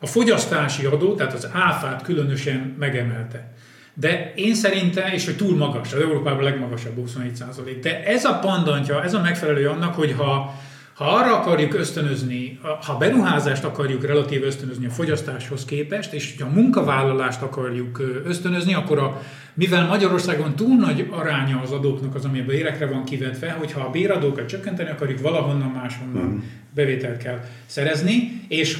a 0.00 0.06
fogyasztási 0.06 0.84
adó, 0.84 1.14
tehát 1.14 1.32
az 1.34 1.48
áfát 1.52 2.02
különösen 2.02 2.74
megemelte. 2.78 3.52
De 3.94 4.32
én 4.36 4.54
szerintem, 4.54 5.12
és 5.12 5.24
hogy 5.24 5.36
túl 5.36 5.56
magas, 5.56 5.92
az 5.92 6.00
Európában 6.00 6.42
legmagasabb 6.42 6.96
27 6.96 7.80
de 7.80 8.04
ez 8.04 8.24
a 8.24 8.38
pandantja, 8.38 9.02
ez 9.02 9.14
a 9.14 9.20
megfelelő 9.20 9.68
annak, 9.68 9.94
hogy 9.94 10.12
ha 10.12 10.54
ha 10.98 11.04
arra 11.04 11.40
akarjuk 11.40 11.74
ösztönözni, 11.74 12.60
ha 12.86 12.96
beruházást 12.96 13.64
akarjuk 13.64 14.06
relatív 14.06 14.42
ösztönözni 14.42 14.86
a 14.86 14.90
fogyasztáshoz 14.90 15.64
képest, 15.64 16.12
és 16.12 16.34
ha 16.38 16.46
a 16.46 16.50
munkavállalást 16.50 17.42
akarjuk 17.42 18.02
ösztönözni, 18.24 18.74
akkor 18.74 18.98
a, 18.98 19.22
mivel 19.58 19.86
Magyarországon 19.86 20.54
túl 20.56 20.76
nagy 20.76 21.06
aránya 21.10 21.60
az 21.64 21.70
adóknak 21.70 22.14
az, 22.14 22.24
ami 22.24 22.40
a 22.40 22.44
bérekre 22.44 22.86
van 22.86 23.04
kivetve, 23.04 23.50
hogyha 23.50 23.80
a 23.80 23.90
béradókat 23.90 24.46
csökkenteni 24.46 24.90
akarjuk, 24.90 25.20
valahonnan 25.20 25.70
máshonnan 25.70 26.24
mm. 26.24 26.38
bevételt 26.74 27.22
kell 27.22 27.40
szerezni, 27.66 28.42
és 28.48 28.78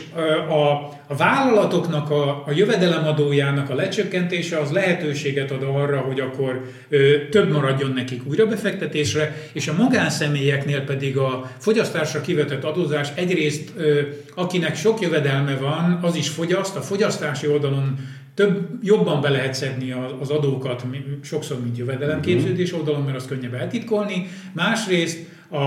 a, 0.49 0.75
a 1.07 1.17
vállalatoknak 1.17 2.11
a, 2.11 2.29
a 2.47 2.51
jövedelemadójának 2.55 3.71
a 3.71 3.75
lecsökkentése 3.75 4.59
az 4.59 4.71
lehetőséget 4.71 5.51
ad 5.51 5.63
arra, 5.63 6.01
hogy 6.01 6.21
akkor 6.21 6.71
ö, 6.89 7.29
több 7.31 7.53
maradjon 7.53 7.93
nekik 7.93 8.27
újrabefektetésre, 8.27 9.37
és 9.53 9.69
a 9.69 9.75
magánszemélyeknél 9.79 10.85
pedig 10.85 11.17
a 11.17 11.51
fogyasztásra 11.59 12.21
kivetett 12.21 12.65
adózás 12.65 13.09
egyrészt, 13.15 13.73
ö, 13.77 14.01
akinek 14.35 14.77
sok 14.77 15.01
jövedelme 15.01 15.57
van, 15.57 15.99
az 16.03 16.15
is 16.15 16.29
fogyaszt, 16.29 16.77
a 16.77 16.81
fogyasztási 16.81 17.47
oldalon 17.47 17.99
több, 18.39 18.69
jobban 18.83 19.21
be 19.21 19.29
lehet 19.29 19.55
szedni 19.55 19.95
az 20.21 20.31
adókat, 20.31 20.85
sokszor, 21.23 21.61
mint 21.63 21.77
jövedelemképződés 21.77 22.73
oldalon, 22.73 23.03
mert 23.03 23.17
az 23.17 23.27
könnyebb 23.27 23.55
eltitkolni. 23.55 24.27
Másrészt 24.53 25.19
a, 25.49 25.65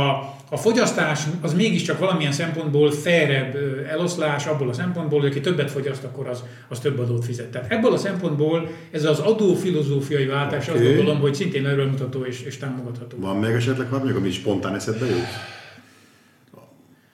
a 0.49 0.57
fogyasztás 0.57 1.23
az 1.41 1.53
mégiscsak 1.53 1.99
valamilyen 1.99 2.31
szempontból 2.31 2.91
felrebb 2.91 3.55
eloszlás, 3.89 4.45
abból 4.45 4.69
a 4.69 4.73
szempontból, 4.73 5.19
hogy 5.19 5.29
aki 5.29 5.39
többet 5.39 5.71
fogyaszt, 5.71 6.03
akkor 6.03 6.27
az, 6.27 6.43
az 6.67 6.79
több 6.79 6.99
adót 6.99 7.25
fizet. 7.25 7.47
Tehát 7.47 7.71
ebből 7.71 7.93
a 7.93 7.97
szempontból 7.97 8.69
ez 8.91 9.05
az 9.05 9.19
adó 9.19 9.53
filozófiai 9.53 10.25
váltás 10.25 10.67
okay. 10.67 10.85
azt 10.85 10.95
gondolom, 10.95 11.19
hogy 11.19 11.33
szintén 11.33 11.65
erőmutató 11.65 12.23
és, 12.23 12.41
és 12.41 12.57
támogatható. 12.57 13.17
Van 13.19 13.37
még 13.37 13.51
esetleg 13.51 13.89
valami, 13.89 14.11
ami 14.11 14.31
spontán 14.31 14.75
eszedbe 14.75 15.05
jut? 15.05 15.27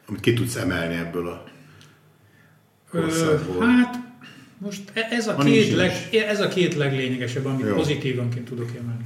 Amit 0.08 0.22
ki 0.22 0.34
tudsz 0.34 0.56
emelni 0.56 0.96
ebből 0.96 1.28
a 1.28 1.44
Ö, 2.92 3.06
Hát 3.60 4.07
most 4.58 4.92
e- 4.94 5.08
ez 5.10 5.28
a, 5.28 5.36
két 5.36 5.74
leg, 5.74 5.92
ez 6.12 6.40
a 6.40 6.48
két 6.48 6.76
leglényegesebb, 6.76 7.46
amit 7.46 7.68
Jó. 7.68 7.76
pozitívanként 7.76 8.46
tudok 8.46 8.70
emelni. 8.80 9.04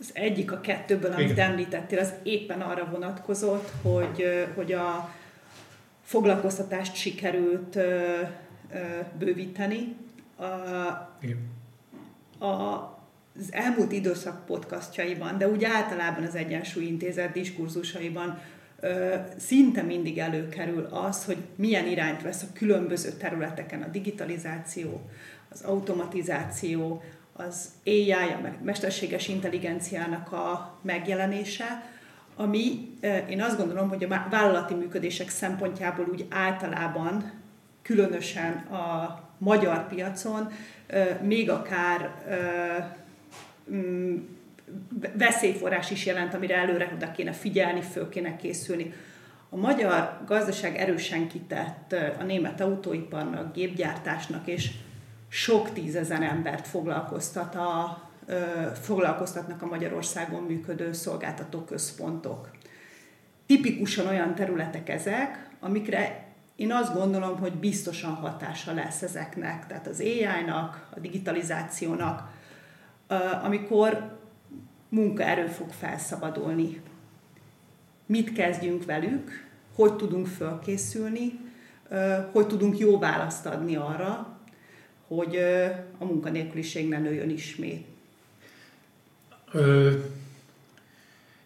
Az 0.00 0.10
egyik 0.12 0.52
a 0.52 0.60
kettőből, 0.60 1.12
amit 1.12 1.30
Igen. 1.30 1.50
említettél, 1.50 1.98
az 1.98 2.12
éppen 2.22 2.60
arra 2.60 2.88
vonatkozott, 2.90 3.70
hogy, 3.82 4.24
hogy 4.54 4.72
a 4.72 5.14
foglalkoztatást 6.02 6.94
sikerült 6.94 7.78
bővíteni. 9.18 9.96
A, 10.38 10.44
Igen. 11.20 11.38
A, 12.38 12.46
az 13.38 13.48
elmúlt 13.52 13.92
időszak 13.92 14.46
podcastjaiban, 14.46 15.38
de 15.38 15.48
úgy 15.48 15.64
általában 15.64 16.24
az 16.24 16.34
Egyensúly 16.34 16.84
Intézet 16.84 17.32
diskurzusaiban 17.32 18.40
szinte 19.36 19.82
mindig 19.82 20.18
előkerül 20.18 20.84
az, 20.84 21.24
hogy 21.24 21.36
milyen 21.54 21.86
irányt 21.86 22.22
vesz 22.22 22.42
a 22.42 22.52
különböző 22.52 23.10
területeken 23.10 23.82
a 23.82 23.88
digitalizáció, 23.88 25.00
az 25.48 25.62
automatizáció, 25.62 27.02
az 27.32 27.68
AI, 27.84 28.12
a 28.12 28.52
mesterséges 28.62 29.28
intelligenciának 29.28 30.32
a 30.32 30.78
megjelenése, 30.82 31.90
ami 32.36 32.88
én 33.28 33.42
azt 33.42 33.56
gondolom, 33.56 33.88
hogy 33.88 34.04
a 34.04 34.26
vállalati 34.30 34.74
működések 34.74 35.28
szempontjából 35.28 36.06
úgy 36.12 36.26
általában, 36.30 37.32
különösen 37.82 38.52
a 38.52 39.20
magyar 39.38 39.88
piacon, 39.88 40.52
még 41.22 41.50
akár 41.50 42.10
veszélyforrás 45.18 45.90
is 45.90 46.06
jelent, 46.06 46.34
amire 46.34 46.56
előre 46.56 46.90
oda 46.94 47.12
kéne 47.12 47.32
figyelni, 47.32 47.80
föl 47.80 48.08
kéne 48.08 48.36
készülni. 48.36 48.92
A 49.50 49.56
magyar 49.56 50.20
gazdaság 50.26 50.76
erősen 50.76 51.28
kitett 51.28 51.94
a 52.18 52.22
német 52.22 52.60
autóiparnak, 52.60 53.54
gépgyártásnak, 53.54 54.46
és 54.46 54.70
sok 55.28 55.72
tízezer 55.72 56.22
embert 56.22 56.68
foglalkoztat 56.68 57.54
a, 57.54 58.00
foglalkoztatnak 58.80 59.62
a 59.62 59.66
Magyarországon 59.66 60.42
működő 60.42 60.92
szolgáltató 60.92 61.60
központok. 61.60 62.50
Tipikusan 63.46 64.06
olyan 64.06 64.34
területek 64.34 64.88
ezek, 64.88 65.48
amikre 65.60 66.24
én 66.56 66.72
azt 66.72 66.94
gondolom, 66.94 67.38
hogy 67.38 67.52
biztosan 67.52 68.14
hatása 68.14 68.72
lesz 68.72 69.02
ezeknek, 69.02 69.66
tehát 69.66 69.86
az 69.86 70.00
AI-nak, 70.00 70.88
a 70.96 71.00
digitalizációnak, 71.00 72.30
amikor 73.42 74.15
munkaerő 74.88 75.46
fog 75.46 75.70
felszabadulni. 75.70 76.80
Mit 78.06 78.32
kezdjünk 78.32 78.84
velük, 78.84 79.44
hogy 79.74 79.96
tudunk 79.96 80.26
fölkészülni, 80.26 81.32
hogy 82.32 82.46
tudunk 82.46 82.78
jó 82.78 82.98
választ 82.98 83.46
adni 83.46 83.76
arra, 83.76 84.38
hogy 85.06 85.36
a 85.98 86.04
munkanélküliség 86.04 86.88
ne 86.88 86.98
nőjön 86.98 87.30
ismét. 87.30 87.86
Ö, 89.52 89.92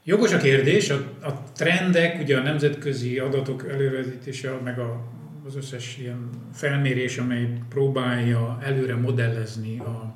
jogos 0.04 0.32
a 0.32 0.38
kérdés, 0.38 0.90
a, 0.90 0.94
a 1.22 1.42
trendek, 1.52 2.20
ugye 2.20 2.38
a 2.38 2.42
nemzetközi 2.42 3.18
adatok 3.18 3.68
előrevezetése, 3.68 4.50
meg 4.64 4.78
a, 4.78 5.04
az 5.46 5.56
összes 5.56 5.98
ilyen 5.98 6.28
felmérés, 6.54 7.18
amely 7.18 7.58
próbálja 7.68 8.58
előre 8.62 8.96
modellezni 8.96 9.78
a, 9.78 10.14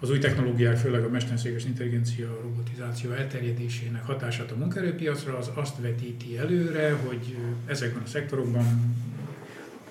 az 0.00 0.10
új 0.10 0.18
technológiák, 0.18 0.76
főleg 0.76 1.04
a 1.04 1.08
mesterséges 1.08 1.64
intelligencia, 1.64 2.30
a 2.30 2.40
robotizáció 2.42 3.10
elterjedésének 3.10 4.06
hatását 4.06 4.50
a 4.50 4.56
munkaerőpiacra, 4.56 5.36
az 5.36 5.50
azt 5.54 5.80
vetíti 5.80 6.38
előre, 6.38 6.92
hogy 6.92 7.36
ezekben 7.66 8.02
a 8.02 8.06
szektorokban 8.06 8.64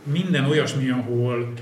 minden 0.04 0.46
olyasmi, 0.46 0.90
ahol 0.90 1.54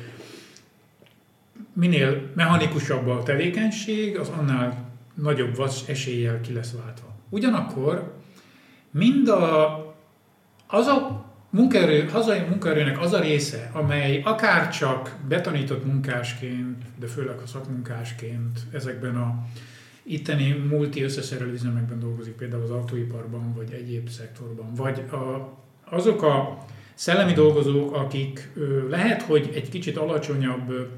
minél 1.73 2.31
mechanikusabb 2.35 3.07
a 3.07 3.23
tevékenység, 3.23 4.17
az 4.17 4.29
annál 4.29 4.91
nagyobb 5.13 5.69
eséllyel 5.87 6.41
ki 6.41 6.53
lesz 6.53 6.73
váltva. 6.83 7.15
Ugyanakkor 7.29 8.13
mind 8.91 9.27
a, 9.27 9.75
az 10.67 10.87
a 10.87 11.26
munkaerő, 11.49 12.07
hazai 12.07 12.39
munkaerőnek 12.39 12.99
az 13.01 13.13
a 13.13 13.19
része, 13.19 13.69
amely 13.73 14.21
akár 14.23 14.69
csak 14.69 15.15
betanított 15.27 15.85
munkásként, 15.85 16.83
de 16.99 17.07
főleg 17.07 17.37
a 17.43 17.47
szakmunkásként 17.47 18.59
ezekben 18.71 19.15
a 19.15 19.45
itteni 20.03 20.51
multi 20.69 21.03
összeszerelő 21.03 21.51
üzemekben 21.51 21.99
dolgozik, 21.99 22.33
például 22.33 22.63
az 22.63 22.69
autóiparban, 22.69 23.53
vagy 23.53 23.71
egyéb 23.71 24.09
szektorban, 24.09 24.73
vagy 24.75 24.99
a, 25.11 25.53
azok 25.89 26.23
a 26.23 26.65
szellemi 26.93 27.33
dolgozók, 27.33 27.95
akik 27.95 28.49
lehet, 28.89 29.21
hogy 29.21 29.51
egy 29.53 29.69
kicsit 29.69 29.97
alacsonyabb 29.97 30.89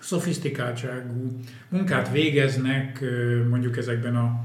szofisztikáltságú 0.00 1.38
munkát 1.68 2.10
végeznek 2.10 3.04
mondjuk 3.48 3.76
ezekben 3.76 4.16
a 4.16 4.44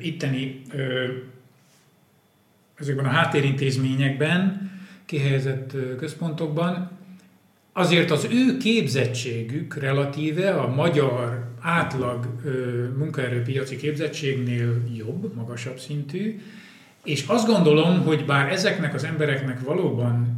itteni 0.00 0.62
ezekben 2.78 3.04
a 3.04 3.08
háttérintézményekben, 3.08 4.70
kihelyezett 5.04 5.76
központokban, 5.96 6.90
azért 7.72 8.10
az 8.10 8.28
ő 8.30 8.56
képzettségük 8.56 9.76
relatíve 9.76 10.50
a 10.50 10.74
magyar 10.74 11.46
átlag 11.60 12.26
munkaerőpiaci 12.98 13.76
képzettségnél 13.76 14.82
jobb, 14.96 15.34
magasabb 15.34 15.78
szintű, 15.78 16.40
és 17.04 17.24
azt 17.26 17.46
gondolom, 17.46 18.04
hogy 18.04 18.24
bár 18.24 18.52
ezeknek 18.52 18.94
az 18.94 19.04
embereknek 19.04 19.60
valóban 19.60 20.37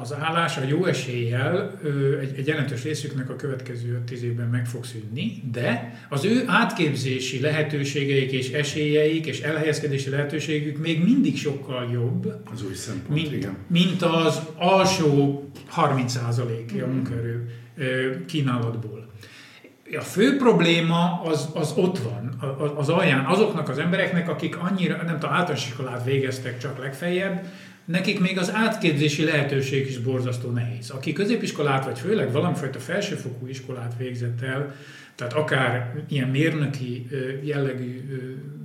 az 0.00 0.14
állás 0.18 0.56
a 0.56 0.62
jó 0.68 0.84
eséllyel 0.84 1.78
egy, 2.20 2.38
egy 2.38 2.46
jelentős 2.46 2.82
részüknek 2.82 3.30
a 3.30 3.36
következő 3.36 4.02
5-10 4.10 4.20
évben 4.20 4.48
meg 4.48 4.66
fog 4.66 4.84
szűnni, 4.84 5.42
de 5.52 5.94
az 6.08 6.24
ő 6.24 6.44
átképzési 6.46 7.40
lehetőségeik 7.40 8.32
és 8.32 8.50
esélyeik 8.50 9.26
és 9.26 9.40
elhelyezkedési 9.40 10.10
lehetőségük 10.10 10.78
még 10.78 11.04
mindig 11.04 11.36
sokkal 11.36 11.88
jobb, 11.92 12.34
az 12.52 12.64
új 12.64 12.74
szempont, 12.74 13.08
mint, 13.08 13.32
igen. 13.32 13.56
mint 13.66 14.02
az 14.02 14.40
alsó 14.56 15.44
30% 15.76 16.82
a 16.82 16.86
munkaerő 16.86 17.50
kínálatból. 18.26 19.12
A 19.98 20.00
fő 20.00 20.36
probléma 20.36 21.20
az, 21.24 21.48
az 21.54 21.72
ott 21.76 21.98
van, 21.98 22.34
az 22.76 22.88
alján, 22.88 23.24
azoknak 23.24 23.68
az 23.68 23.78
embereknek, 23.78 24.28
akik 24.28 24.56
annyira, 24.56 24.96
nem 24.96 25.18
tudom, 25.18 25.34
általános 25.34 25.66
iskolát 25.66 26.04
végeztek 26.04 26.58
csak 26.58 26.78
legfeljebb, 26.78 27.46
nekik 27.84 28.20
még 28.20 28.38
az 28.38 28.52
átképzési 28.52 29.24
lehetőség 29.24 29.88
is 29.88 29.98
borzasztó 29.98 30.50
nehéz. 30.50 30.90
Aki 30.90 31.12
középiskolát, 31.12 31.84
vagy 31.84 31.98
főleg 31.98 32.32
valamifajta 32.32 32.78
felsőfokú 32.78 33.46
iskolát 33.46 33.94
végzett 33.98 34.42
el, 34.42 34.74
tehát 35.14 35.32
akár 35.32 35.94
ilyen 36.08 36.28
mérnöki 36.28 37.06
jellegű 37.42 38.00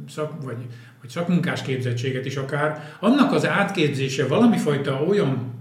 szak, 0.09 0.43
vagy, 0.43 0.57
vagy 1.01 1.09
szakmunkás 1.09 1.61
képzettséget 1.61 2.25
is 2.25 2.35
akár, 2.35 2.97
annak 2.99 3.31
az 3.31 3.47
átképzése 3.47 4.27
valamifajta 4.27 5.03
olyan 5.03 5.57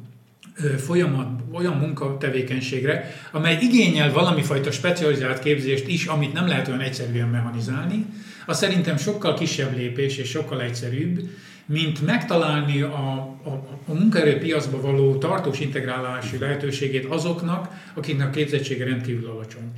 folyamat, 0.77 1.29
olyan 1.53 1.77
munkatevékenységre, 1.77 3.15
amely 3.33 3.59
igényel 3.61 4.13
valamifajta 4.13 4.71
specializált 4.71 5.39
képzést 5.39 5.89
is, 5.89 6.07
amit 6.07 6.33
nem 6.33 6.47
lehet 6.47 6.69
olyan 6.69 6.81
egyszerűen 6.81 7.29
mechanizálni, 7.29 8.07
az 8.47 8.59
szerintem 8.59 8.97
sokkal 8.97 9.35
kisebb 9.35 9.77
lépés 9.77 10.17
és 10.17 10.29
sokkal 10.29 10.63
egyszerűbb, 10.63 11.21
mint 11.69 12.07
megtalálni 12.07 12.81
a, 12.81 13.15
a, 13.45 13.51
a 13.87 13.93
munkaerőpiacba 13.93 14.81
való 14.81 15.19
tartós 15.19 15.61
integrálási 15.61 16.39
lehetőségét 16.39 17.05
azoknak, 17.05 17.91
akiknek 17.95 18.27
a 18.27 18.31
képzettsége 18.31 18.85
rendkívül 18.85 19.31
alacsony. 19.31 19.73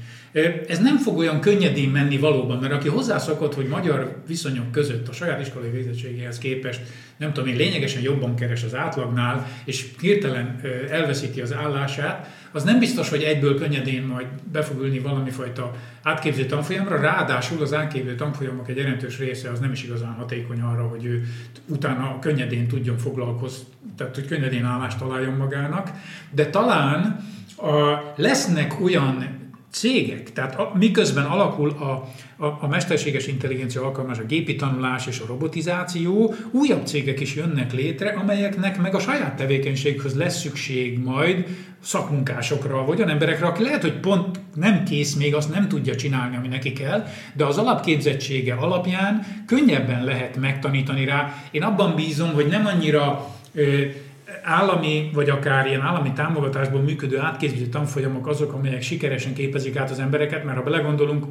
Ez 0.69 0.79
nem 0.79 0.99
fog 0.99 1.19
olyan 1.19 1.41
könnyedén 1.41 1.89
menni 1.89 2.19
valóban, 2.19 2.59
mert 2.59 2.73
aki 2.73 2.89
hozzászokott, 2.89 3.55
hogy 3.55 3.67
magyar 3.67 4.23
viszonyok 4.27 4.73
között 4.73 5.09
a 5.09 5.13
saját 5.13 5.41
iskolai 5.41 5.71
végzettségéhez 5.71 6.39
képest, 6.39 6.81
nem 7.17 7.33
tudom 7.33 7.49
én, 7.49 7.57
lényegesen 7.57 8.03
jobban 8.03 8.35
keres 8.35 8.63
az 8.63 8.75
átlagnál, 8.75 9.47
és 9.65 9.91
hirtelen 10.01 10.61
elveszíti 10.91 11.41
az 11.41 11.55
állását, 11.55 12.39
az 12.53 12.65
nem 12.65 12.79
biztos, 12.79 13.09
hogy 13.09 13.23
egyből 13.23 13.59
könnyedén 13.59 14.03
majd 14.03 14.27
be 14.53 14.63
fog 14.63 14.81
ülni 14.81 14.99
valami 14.99 15.31
fajta 15.31 15.75
átképző 16.03 16.47
tanfolyamra, 16.47 17.01
ráadásul 17.01 17.63
az 17.63 17.75
átképző 17.75 18.15
tanfolyamok 18.15 18.69
egy 18.69 18.77
jelentős 18.77 19.19
része 19.19 19.51
az 19.51 19.59
nem 19.59 19.73
is 19.73 19.85
igazán 19.85 20.13
hatékony 20.13 20.61
arra, 20.61 20.83
hogy 20.83 21.05
ő 21.05 21.27
utána 21.67 22.19
könnyedén 22.19 22.69
tudjon 22.69 22.99
foglalkozni, 22.99 23.65
tehát 23.97 24.15
hogy 24.15 24.27
könnyedén 24.27 24.65
állást 24.65 24.99
találjon 24.99 25.35
magának, 25.35 25.91
de 26.31 26.47
talán 26.47 27.25
a, 27.57 28.03
lesznek 28.17 28.81
olyan 28.81 29.40
cégek, 29.71 30.33
tehát 30.33 30.59
a, 30.59 30.73
miközben 30.79 31.25
alakul 31.25 31.71
a, 31.71 32.09
a, 32.45 32.59
a 32.61 32.67
mesterséges 32.69 33.27
intelligencia 33.27 33.85
alkalmaz, 33.85 34.19
a 34.19 34.25
gépi 34.25 34.57
tanulás 34.57 35.07
és 35.07 35.21
a 35.21 35.27
robotizáció, 35.27 36.35
újabb 36.51 36.87
cégek 36.87 37.21
is 37.21 37.35
jönnek 37.35 37.73
létre, 37.73 38.11
amelyeknek 38.11 38.81
meg 38.81 38.95
a 38.95 38.99
saját 38.99 39.37
tevékenységhez 39.37 40.17
lesz 40.17 40.41
szükség 40.41 40.99
majd 40.99 41.47
szakmunkásokra, 41.83 42.85
vagy 42.85 42.99
olyan 42.99 43.11
emberekre, 43.11 43.47
aki 43.47 43.63
lehet, 43.63 43.83
hogy 43.83 44.01
pont 44.01 44.41
nem 44.55 44.85
kész 44.85 45.15
még, 45.15 45.35
azt 45.35 45.55
nem 45.55 45.69
tudja 45.69 45.97
csinálni, 45.97 46.37
ami 46.37 46.49
neki 46.49 46.73
kell, 46.73 47.07
de 47.35 47.45
az 47.45 47.59
alapképzettsége 47.59 48.55
alapján 48.55 49.27
könnyebben 49.47 50.05
lehet 50.05 50.37
megtanítani 50.37 51.05
rá. 51.05 51.35
Én 51.51 51.63
abban 51.63 51.95
bízom, 51.95 52.33
hogy 52.33 52.47
nem 52.47 52.67
annyira 52.67 53.27
ö, 53.55 53.83
állami, 54.43 55.11
vagy 55.15 55.31
akár 55.31 55.67
ilyen 55.67 55.81
állami 55.81 56.13
támogatásból 56.13 56.81
működő 56.81 57.19
átképző 57.19 57.67
tanfolyamok 57.67 58.27
azok, 58.27 58.53
amelyek 58.53 58.83
sikeresen 58.83 59.35
képezik 59.35 59.77
át 59.77 59.91
az 59.91 59.99
embereket, 59.99 60.45
mert 60.45 60.57
ha 60.57 60.63
belegondolunk, 60.63 61.25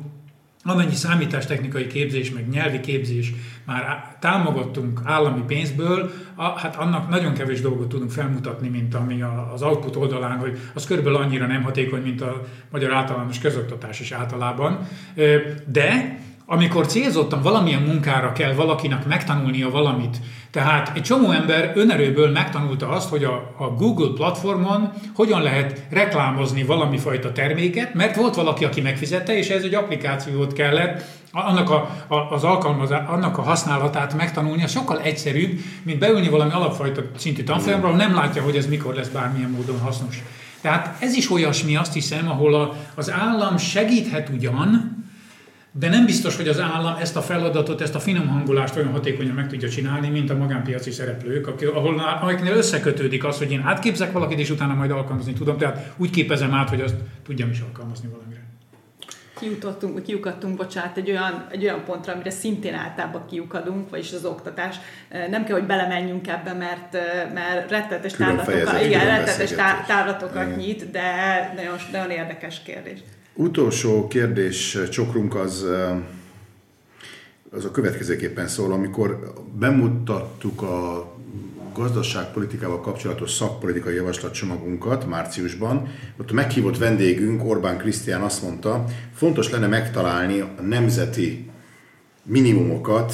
amennyi 0.63 0.95
számítástechnikai 0.95 1.88
képzés, 1.88 2.32
meg 2.32 2.50
nyelvi 2.50 2.80
képzés 2.80 3.34
már 3.65 4.15
támogattunk 4.19 5.02
állami 5.04 5.41
pénzből, 5.48 6.12
a, 6.36 6.43
hát 6.43 6.76
annak 6.76 7.10
nagyon 7.10 7.34
kevés 7.34 7.62
dolgot 7.62 7.88
tudunk 7.88 8.12
felmutatni, 8.12 8.67
mint 8.67 8.95
ami 8.95 9.22
az 9.54 9.62
output 9.62 9.95
oldalán, 9.95 10.38
hogy 10.38 10.60
az 10.74 10.86
körülbelül 10.86 11.19
annyira 11.19 11.48
nem 11.48 11.63
hatékony, 11.63 12.02
mint 12.02 12.22
a 12.22 12.43
magyar 12.72 12.93
általános 12.93 13.39
közoktatás 13.39 14.00
is 14.00 14.12
általában. 14.12 14.88
De 15.65 16.19
amikor 16.52 16.86
célzottan 16.88 17.41
valamilyen 17.41 17.82
munkára 17.82 18.32
kell 18.32 18.54
valakinek 18.54 19.06
megtanulnia 19.06 19.69
valamit, 19.69 20.17
tehát 20.51 20.91
egy 20.95 21.01
csomó 21.01 21.31
ember 21.31 21.71
önerőből 21.75 22.31
megtanulta 22.31 22.89
azt, 22.89 23.09
hogy 23.09 23.23
a, 23.23 23.55
a 23.57 23.67
Google 23.67 24.13
platformon 24.15 24.91
hogyan 25.15 25.41
lehet 25.41 25.81
reklámozni 25.89 26.63
valami 26.63 26.97
fajta 26.97 27.31
terméket, 27.31 27.93
mert 27.93 28.15
volt 28.15 28.35
valaki, 28.35 28.65
aki 28.65 28.81
megfizette, 28.81 29.38
és 29.38 29.49
ez 29.49 29.63
egy 29.63 29.73
applikációt 29.73 30.53
kellett 30.53 31.03
annak 31.31 31.69
a, 31.69 32.05
a, 32.07 32.15
az 32.15 32.43
alkalmazás, 32.43 33.07
annak 33.07 33.38
a 33.38 33.41
használatát 33.41 34.13
megtanulni, 34.13 34.63
az 34.63 34.71
sokkal 34.71 35.01
egyszerűbb, 35.01 35.59
mint 35.83 35.99
beülni 35.99 36.29
valami 36.29 36.51
alapfajta 36.51 37.01
szintű 37.17 37.43
tanfolyamra, 37.43 37.95
nem 37.95 38.15
látja, 38.15 38.41
hogy 38.41 38.55
ez 38.55 38.67
mikor 38.67 38.95
lesz 38.95 39.07
bármilyen 39.07 39.49
módon 39.49 39.79
hasznos. 39.79 40.23
Tehát 40.62 41.01
ez 41.01 41.13
is 41.13 41.31
olyasmi, 41.31 41.75
azt 41.75 41.93
hiszem, 41.93 42.29
ahol 42.29 42.55
a, 42.55 42.75
az 42.95 43.12
állam 43.12 43.57
segíthet 43.57 44.29
ugyan, 44.29 44.98
de 45.79 45.89
nem 45.89 46.05
biztos, 46.05 46.35
hogy 46.35 46.47
az 46.47 46.59
állam 46.59 46.95
ezt 46.99 47.15
a 47.15 47.21
feladatot, 47.21 47.81
ezt 47.81 47.95
a 47.95 47.99
finom 47.99 48.27
hangulást 48.27 48.75
olyan 48.75 48.91
hatékonyan 48.91 49.33
meg 49.33 49.47
tudja 49.47 49.69
csinálni, 49.69 50.09
mint 50.09 50.29
a 50.29 50.35
magánpiaci 50.35 50.91
szereplők, 50.91 51.47
ahol, 51.47 51.99
akiknél 52.21 52.53
összekötődik 52.53 53.23
az, 53.23 53.37
hogy 53.37 53.51
én 53.51 53.61
átképzek 53.61 54.11
valakit, 54.11 54.39
és 54.39 54.49
utána 54.49 54.73
majd 54.73 54.91
alkalmazni 54.91 55.33
tudom. 55.33 55.57
Tehát 55.57 55.93
úgy 55.97 56.09
képezem 56.09 56.53
át, 56.53 56.69
hogy 56.69 56.81
azt 56.81 56.95
tudjam 57.25 57.49
is 57.49 57.59
alkalmazni 57.59 58.09
valamire. 58.09 58.39
Kiutottunk, 59.39 60.03
kiukadtunk, 60.03 60.57
bocsánat, 60.57 60.97
egy 60.97 61.09
olyan, 61.09 61.47
egy 61.51 61.63
olyan 61.63 61.83
pontra, 61.85 62.13
amire 62.13 62.29
szintén 62.29 62.73
általában 62.73 63.25
kiukadunk, 63.29 63.89
vagyis 63.89 64.13
az 64.13 64.25
oktatás. 64.25 64.75
Nem 65.29 65.45
kell, 65.45 65.57
hogy 65.57 65.67
belemenjünk 65.67 66.27
ebbe, 66.27 66.53
mert, 66.53 66.97
mert 67.33 67.71
rettetes 67.71 68.13
távlatokat, 68.13 68.81
igen, 68.81 69.05
rettetes 69.05 69.51
távlatokat 69.87 70.55
nyit, 70.55 70.91
de 70.91 71.03
nagyon, 71.55 71.75
nagyon 71.91 72.09
érdekes 72.09 72.61
kérdés. 72.63 72.99
Utolsó 73.41 74.08
kérdés 74.08 74.78
csokrunk 74.89 75.36
az, 75.36 75.65
az 77.49 77.65
a 77.65 77.71
következőképpen 77.71 78.47
szól, 78.47 78.71
amikor 78.71 79.34
bemutattuk 79.60 80.62
a 80.62 81.12
gazdaságpolitikával 81.73 82.82
kapcsolatos 82.82 83.32
szakpolitikai 83.32 83.95
javaslatcsomagunkat 83.95 85.08
márciusban, 85.08 85.88
ott 86.17 86.32
a 86.32 86.34
meghívott 86.34 86.78
vendégünk 86.78 87.45
Orbán 87.45 87.78
Krisztián 87.78 88.21
azt 88.21 88.41
mondta, 88.43 88.86
fontos 89.13 89.49
lenne 89.49 89.67
megtalálni 89.67 90.39
a 90.39 90.62
nemzeti 90.62 91.49
minimumokat, 92.23 93.13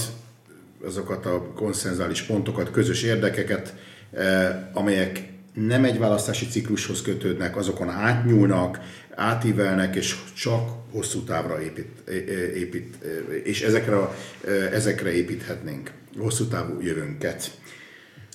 azokat 0.86 1.26
a 1.26 1.52
konszenzális 1.56 2.22
pontokat, 2.22 2.72
közös 2.72 3.04
érdekeket, 3.04 3.76
amelyek 4.74 5.34
nem 5.56 5.84
egy 5.84 6.00
választási 6.00 6.46
ciklushoz 6.46 7.02
kötődnek, 7.02 7.58
azokon 7.58 7.90
átnyúlnak, 7.90 8.80
átívelnek, 9.16 9.96
és 9.96 10.16
csak 10.36 10.70
hosszú 10.92 11.24
távra 11.24 11.62
épít, 11.62 12.10
épít 12.56 12.96
és 13.44 13.62
ezekre, 13.62 13.98
ezekre 14.72 15.12
építhetnénk 15.12 15.92
hosszú 16.18 16.46
távú 16.46 16.82
jövőnket. 16.82 17.52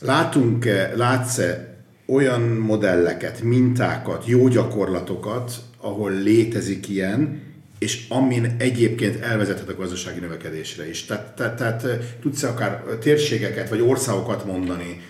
Látunk-e, 0.00 0.96
látsz-e 0.96 1.78
olyan 2.06 2.42
modelleket, 2.42 3.42
mintákat, 3.42 4.26
jó 4.26 4.48
gyakorlatokat, 4.48 5.52
ahol 5.80 6.12
létezik 6.12 6.88
ilyen, 6.88 7.42
és 7.78 8.06
amin 8.08 8.54
egyébként 8.58 9.22
elvezethet 9.22 9.68
a 9.68 9.74
gazdasági 9.74 10.20
növekedésre 10.20 10.88
is. 10.88 11.04
Tehát, 11.04 11.36
tehát, 11.36 11.56
tehát 11.56 11.86
tudsz-e 12.20 12.48
akár 12.48 12.84
térségeket 13.00 13.68
vagy 13.68 13.80
országokat 13.80 14.44
mondani, 14.44 15.00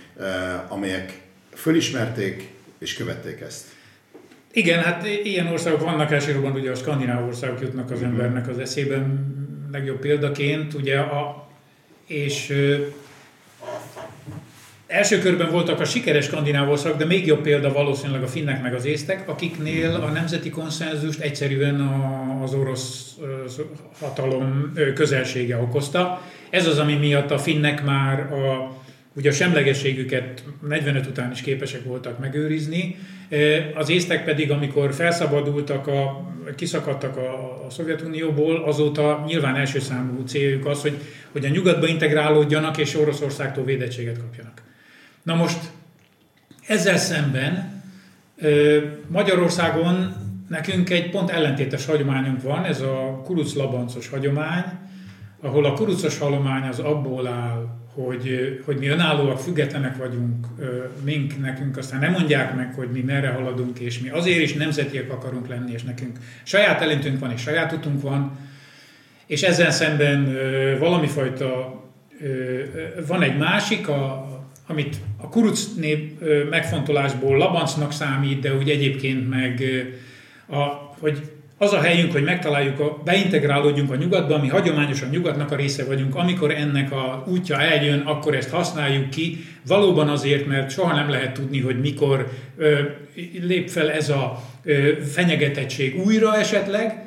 amelyek 0.68 1.20
fölismerték 1.54 2.48
és 2.78 2.94
követték 2.94 3.40
ezt? 3.40 3.64
Igen, 4.52 4.82
hát 4.82 5.06
ilyen 5.22 5.46
országok 5.46 5.80
vannak 5.80 6.12
elsősorban, 6.12 6.52
ugye 6.52 6.70
a 6.70 6.74
skandináv 6.74 7.26
országok 7.26 7.60
jutnak 7.60 7.90
az 7.90 8.00
mhm. 8.00 8.08
embernek 8.08 8.48
az 8.48 8.58
eszében 8.58 9.34
legjobb 9.72 9.98
példaként, 9.98 10.74
ugye 10.74 10.98
a, 10.98 11.48
és 12.06 12.50
ö, 12.50 12.76
első 14.86 15.18
körben 15.18 15.50
voltak 15.50 15.80
a 15.80 15.84
sikeres 15.84 16.24
skandináv 16.24 16.70
országok, 16.70 16.98
de 16.98 17.04
még 17.04 17.26
jobb 17.26 17.40
példa 17.40 17.72
valószínűleg 17.72 18.22
a 18.22 18.26
finnek 18.26 18.62
meg 18.62 18.74
az 18.74 18.84
észtek, 18.84 19.28
akiknél 19.28 19.90
a 19.90 20.10
nemzeti 20.10 20.50
konszenzust 20.50 21.20
egyszerűen 21.20 21.80
a, 21.80 22.42
az 22.42 22.54
orosz 22.54 23.16
hatalom 24.00 24.72
közelsége 24.94 25.56
okozta. 25.56 26.22
Ez 26.50 26.66
az, 26.66 26.78
ami 26.78 26.94
miatt 26.94 27.30
a 27.30 27.38
finnek 27.38 27.84
már 27.84 28.32
a 28.32 28.72
Ugye 29.14 29.30
a 29.30 29.32
semlegességüket 29.32 30.44
45 30.68 31.06
után 31.06 31.30
is 31.30 31.40
képesek 31.40 31.84
voltak 31.84 32.18
megőrizni, 32.18 32.96
az 33.74 33.90
észtek 33.90 34.24
pedig, 34.24 34.50
amikor 34.50 34.94
felszabadultak, 34.94 35.86
a, 35.86 36.28
kiszakadtak 36.56 37.16
a, 37.16 37.64
a 37.66 37.70
Szovjetunióból, 37.70 38.64
azóta 38.64 39.24
nyilván 39.26 39.56
első 39.56 39.80
számú 39.80 40.24
céljuk 40.24 40.66
az, 40.66 40.80
hogy, 40.80 40.96
hogy 41.32 41.44
a 41.44 41.48
nyugatba 41.48 41.86
integrálódjanak 41.86 42.78
és 42.78 42.96
Oroszországtól 42.96 43.64
védettséget 43.64 44.18
kapjanak. 44.18 44.62
Na 45.22 45.34
most 45.34 45.58
ezzel 46.66 46.98
szemben 46.98 47.82
Magyarországon 49.06 50.14
nekünk 50.48 50.90
egy 50.90 51.10
pont 51.10 51.30
ellentétes 51.30 51.86
hagyományunk 51.86 52.42
van, 52.42 52.64
ez 52.64 52.80
a 52.80 53.20
kuruc-labancos 53.24 54.08
hagyomány, 54.08 54.64
ahol 55.40 55.64
a 55.64 55.72
kurucos 55.72 56.18
halomány 56.18 56.68
az 56.68 56.78
abból 56.78 57.26
áll, 57.26 57.79
hogy, 57.94 58.58
hogy 58.64 58.76
mi 58.76 58.86
önállóak, 58.86 59.38
függetlenek 59.38 59.96
vagyunk, 59.96 60.46
mink 61.04 61.40
nekünk 61.40 61.76
aztán 61.76 62.00
nem 62.00 62.12
mondják 62.12 62.54
meg, 62.54 62.74
hogy 62.74 62.90
mi 62.90 63.00
merre 63.00 63.28
haladunk, 63.28 63.78
és 63.78 64.00
mi 64.00 64.08
azért 64.08 64.40
is 64.40 64.54
nemzetiek 64.54 65.12
akarunk 65.12 65.48
lenni, 65.48 65.72
és 65.72 65.82
nekünk 65.82 66.18
saját 66.42 66.80
elintünk 66.80 67.18
van, 67.18 67.30
és 67.30 67.40
saját 67.40 67.72
utunk 67.72 68.02
van, 68.02 68.38
és 69.26 69.42
ezzel 69.42 69.70
szemben 69.70 70.36
valami 70.78 71.06
fajta, 71.06 71.80
van 73.06 73.22
egy 73.22 73.36
másik, 73.36 73.88
a, 73.88 74.28
amit 74.66 74.96
a 75.16 75.28
kuruc 75.28 75.74
nép 75.76 76.20
megfontolásból 76.50 77.36
labancnak 77.36 77.92
számít, 77.92 78.40
de 78.40 78.54
úgy 78.54 78.70
egyébként 78.70 79.28
meg, 79.28 79.62
a, 80.46 80.58
hogy 80.98 81.39
az 81.62 81.72
a 81.72 81.80
helyünk, 81.80 82.12
hogy 82.12 82.22
megtaláljuk, 82.22 82.80
a, 82.80 83.00
beintegrálódjunk 83.04 83.90
a 83.90 83.96
nyugatba, 83.96 84.38
mi 84.38 84.48
hagyományosan 84.48 85.08
nyugatnak 85.08 85.50
a 85.50 85.56
része 85.56 85.84
vagyunk, 85.84 86.14
amikor 86.14 86.50
ennek 86.50 86.92
a 86.92 87.24
útja 87.26 87.60
eljön, 87.60 88.00
akkor 88.00 88.34
ezt 88.34 88.50
használjuk 88.50 89.10
ki, 89.10 89.44
valóban 89.66 90.08
azért, 90.08 90.46
mert 90.46 90.70
soha 90.70 90.94
nem 90.94 91.10
lehet 91.10 91.32
tudni, 91.32 91.60
hogy 91.60 91.80
mikor 91.80 92.30
ö, 92.56 92.78
lép 93.40 93.68
fel 93.68 93.90
ez 93.90 94.08
a 94.08 94.42
ö, 94.64 94.92
fenyegetettség 95.02 96.00
újra 96.04 96.36
esetleg, 96.36 97.02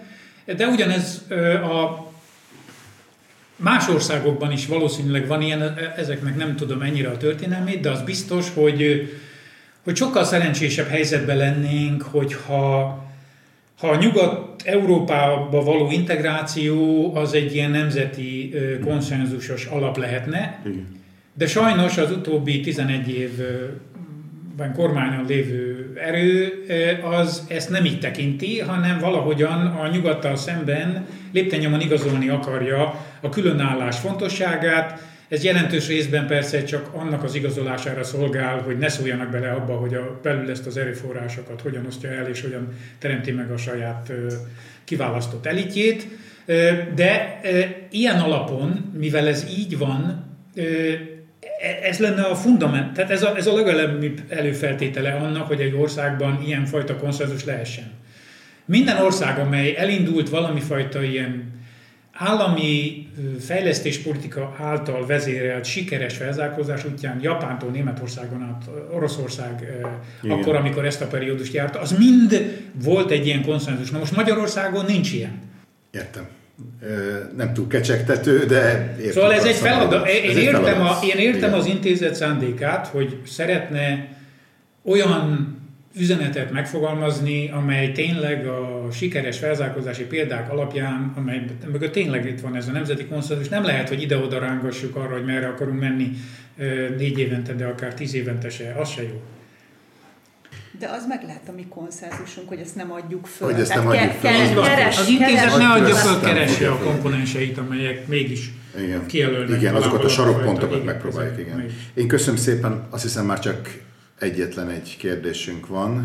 de 0.57 0.67
ugyanez 0.67 1.25
ö, 1.27 1.53
a 1.53 2.07
más 3.55 3.87
országokban 3.87 4.51
is 4.51 4.65
valószínűleg 4.65 5.27
van 5.27 5.41
ilyen, 5.41 5.77
ezeknek 5.95 6.35
nem 6.35 6.55
tudom 6.55 6.81
ennyire 6.81 7.09
a 7.09 7.17
történelmét, 7.17 7.79
de 7.79 7.89
az 7.89 8.01
biztos, 8.01 8.47
hogy, 8.53 9.11
hogy 9.83 9.95
sokkal 9.95 10.23
szerencsésebb 10.23 10.87
helyzetben 10.87 11.37
lennénk, 11.37 12.01
hogyha 12.01 13.01
ha 13.79 13.87
a 13.87 13.95
Nyugat-Európába 13.95 15.63
való 15.63 15.91
integráció 15.91 17.11
az 17.15 17.33
egy 17.33 17.55
ilyen 17.55 17.71
nemzeti 17.71 18.53
konszenzusos 18.85 19.65
alap 19.65 19.97
lehetne, 19.97 20.61
de 21.33 21.47
sajnos 21.47 21.97
az 21.97 22.11
utóbbi 22.11 22.59
11 22.59 23.09
évben 23.09 24.73
kormányon 24.75 25.25
lévő 25.25 25.93
erő 26.03 26.63
az 27.03 27.45
ezt 27.47 27.69
nem 27.69 27.85
így 27.85 27.99
tekinti, 27.99 28.59
hanem 28.59 28.99
valahogyan 28.99 29.65
a 29.65 29.87
nyugattal 29.87 30.35
szemben 30.35 31.05
léptennyomon 31.31 31.81
igazolni 31.81 32.29
akarja 32.29 33.05
a 33.21 33.29
különállás 33.29 33.99
fontosságát, 33.99 35.12
ez 35.33 35.43
jelentős 35.43 35.87
részben 35.87 36.27
persze 36.27 36.63
csak 36.63 36.89
annak 36.93 37.23
az 37.23 37.35
igazolására 37.35 38.03
szolgál, 38.03 38.59
hogy 38.59 38.77
ne 38.77 38.89
szóljanak 38.89 39.29
bele 39.29 39.51
abba, 39.51 39.73
hogy 39.73 39.93
a, 39.93 40.19
belül 40.23 40.49
ezt 40.49 40.65
az 40.65 40.77
erőforrásokat 40.77 41.61
hogyan 41.61 41.85
osztja 41.85 42.09
el, 42.09 42.27
és 42.27 42.41
hogyan 42.41 42.67
teremti 42.99 43.31
meg 43.31 43.51
a 43.51 43.57
saját 43.57 44.11
kiválasztott 44.83 45.45
elitjét. 45.45 46.07
De 46.95 47.39
ilyen 47.91 48.19
alapon, 48.19 48.91
mivel 48.97 49.27
ez 49.27 49.45
így 49.57 49.77
van, 49.77 50.25
e, 50.55 50.61
ez 51.83 51.99
lenne 51.99 52.21
a 52.21 52.35
fundament, 52.35 52.93
tehát 52.93 53.11
ez 53.11 53.23
a, 53.23 53.35
ez 53.37 53.47
a 53.47 53.55
legalább 53.55 54.05
előfeltétele 54.29 55.11
annak, 55.11 55.47
hogy 55.47 55.61
egy 55.61 55.73
országban 55.73 56.43
ilyen 56.45 56.65
fajta 56.65 56.95
konszenzus 56.95 57.45
lehessen. 57.45 57.91
Minden 58.65 58.97
ország, 58.97 59.39
amely 59.39 59.75
elindult 59.77 60.29
valami 60.29 60.59
fajta 60.59 61.03
ilyen 61.03 61.61
állami 62.13 63.07
fejlesztéspolitika 63.39 64.55
által 64.59 65.05
vezérelt 65.05 65.65
sikeres 65.65 66.17
felzárkózás 66.17 66.85
útján 66.85 67.19
Japántól 67.21 67.69
Németországon 67.69 68.41
át 68.41 68.69
Oroszország 68.91 69.79
Igen. 70.21 70.37
akkor, 70.37 70.55
amikor 70.55 70.85
ezt 70.85 71.01
a 71.01 71.07
periódust 71.07 71.53
járta, 71.53 71.79
az 71.79 71.97
mind 71.97 72.61
volt 72.83 73.11
egy 73.11 73.25
ilyen 73.25 73.43
konszenzus. 73.43 73.89
Na 73.89 73.97
most 73.97 74.15
Magyarországon 74.15 74.85
nincs 74.85 75.13
ilyen. 75.13 75.41
Értem. 75.91 76.27
Nem 77.35 77.53
túl 77.53 77.67
kecsegtető, 77.67 78.45
de 78.45 78.95
értem. 78.97 79.11
Szóval 79.11 79.33
ez 79.33 79.43
egy 79.43 79.55
feladat. 79.55 80.07
Én, 80.07 80.29
ez 80.29 80.37
értem, 80.37 80.81
a, 80.81 80.99
én 81.03 81.17
értem 81.17 81.53
az 81.53 81.65
intézet 81.65 82.15
szándékát, 82.15 82.87
hogy 82.87 83.17
szeretne 83.25 84.07
olyan 84.83 85.57
üzenetet 85.95 86.51
megfogalmazni, 86.51 87.49
amely 87.49 87.91
tényleg 87.91 88.47
a 88.47 88.87
sikeres 88.91 89.37
felzárkózási 89.37 90.03
példák 90.03 90.51
alapján, 90.51 91.13
amely 91.15 91.45
mögött 91.71 91.91
tényleg 91.91 92.25
itt 92.25 92.39
van 92.39 92.55
ez 92.55 92.67
a 92.67 92.71
nemzeti 92.71 93.05
konszenzus, 93.05 93.49
nem 93.49 93.63
lehet, 93.63 93.89
hogy 93.89 94.01
ide-oda 94.01 94.39
rángassuk 94.39 94.95
arra, 94.95 95.13
hogy 95.13 95.25
merre 95.25 95.47
akarunk 95.47 95.79
menni 95.79 96.11
négy 96.97 97.19
évente, 97.19 97.53
de 97.53 97.65
akár 97.65 97.93
tíz 97.93 98.13
évente 98.13 98.49
se, 98.49 98.75
az 98.79 98.89
se 98.89 99.03
jó. 99.03 99.21
De 100.79 100.89
az 100.89 101.05
meg 101.07 101.23
lehet 101.25 101.49
a 101.49 101.51
mi 101.51 101.65
konszenzusunk, 101.69 102.47
hogy 102.47 102.59
ezt 102.59 102.75
nem 102.75 102.91
adjuk 102.91 103.25
föl. 103.25 103.51
Hogy 103.51 103.61
ezt 103.61 103.75
nem 103.75 103.87
adjuk 103.87 104.11
föl. 104.11 104.31
Ke- 104.31 104.75
keres, 104.75 104.99
az 104.99 105.07
intézet 105.07 105.57
ne 105.57 105.67
adja 105.67 105.95
föl, 105.95 106.19
keresse 106.19 106.69
a 106.71 106.77
komponenseit, 106.77 107.57
amelyek 107.57 108.07
mégis 108.07 108.51
igen. 108.77 109.05
kijelölnek. 109.05 109.61
Igen, 109.61 109.75
azokat 109.75 110.03
a 110.03 110.09
sarokpontokat 110.09 110.85
megpróbáljuk. 110.85 111.39
Igen. 111.39 111.65
Én 111.93 112.07
köszönöm 112.07 112.39
szépen, 112.39 112.87
azt 112.89 113.03
hiszem 113.03 113.25
már 113.25 113.39
csak 113.39 113.69
egyetlen 114.23 114.69
egy 114.69 114.97
kérdésünk 114.97 115.67
van 115.67 115.97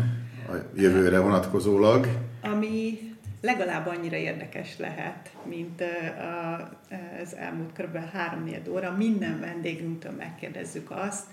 a 0.49 0.53
jövőre 0.75 1.19
vonatkozólag. 1.19 2.07
Ami 2.41 2.99
legalább 3.41 3.87
annyira 3.87 4.15
érdekes 4.15 4.77
lehet, 4.77 5.31
mint 5.43 5.83
az 7.23 7.35
elmúlt 7.35 7.71
kb. 7.73 7.97
3 8.11 8.49
óra. 8.69 8.95
Minden 8.97 9.39
vendégünktől 9.39 10.11
megkérdezzük 10.11 10.91
azt, 10.91 11.25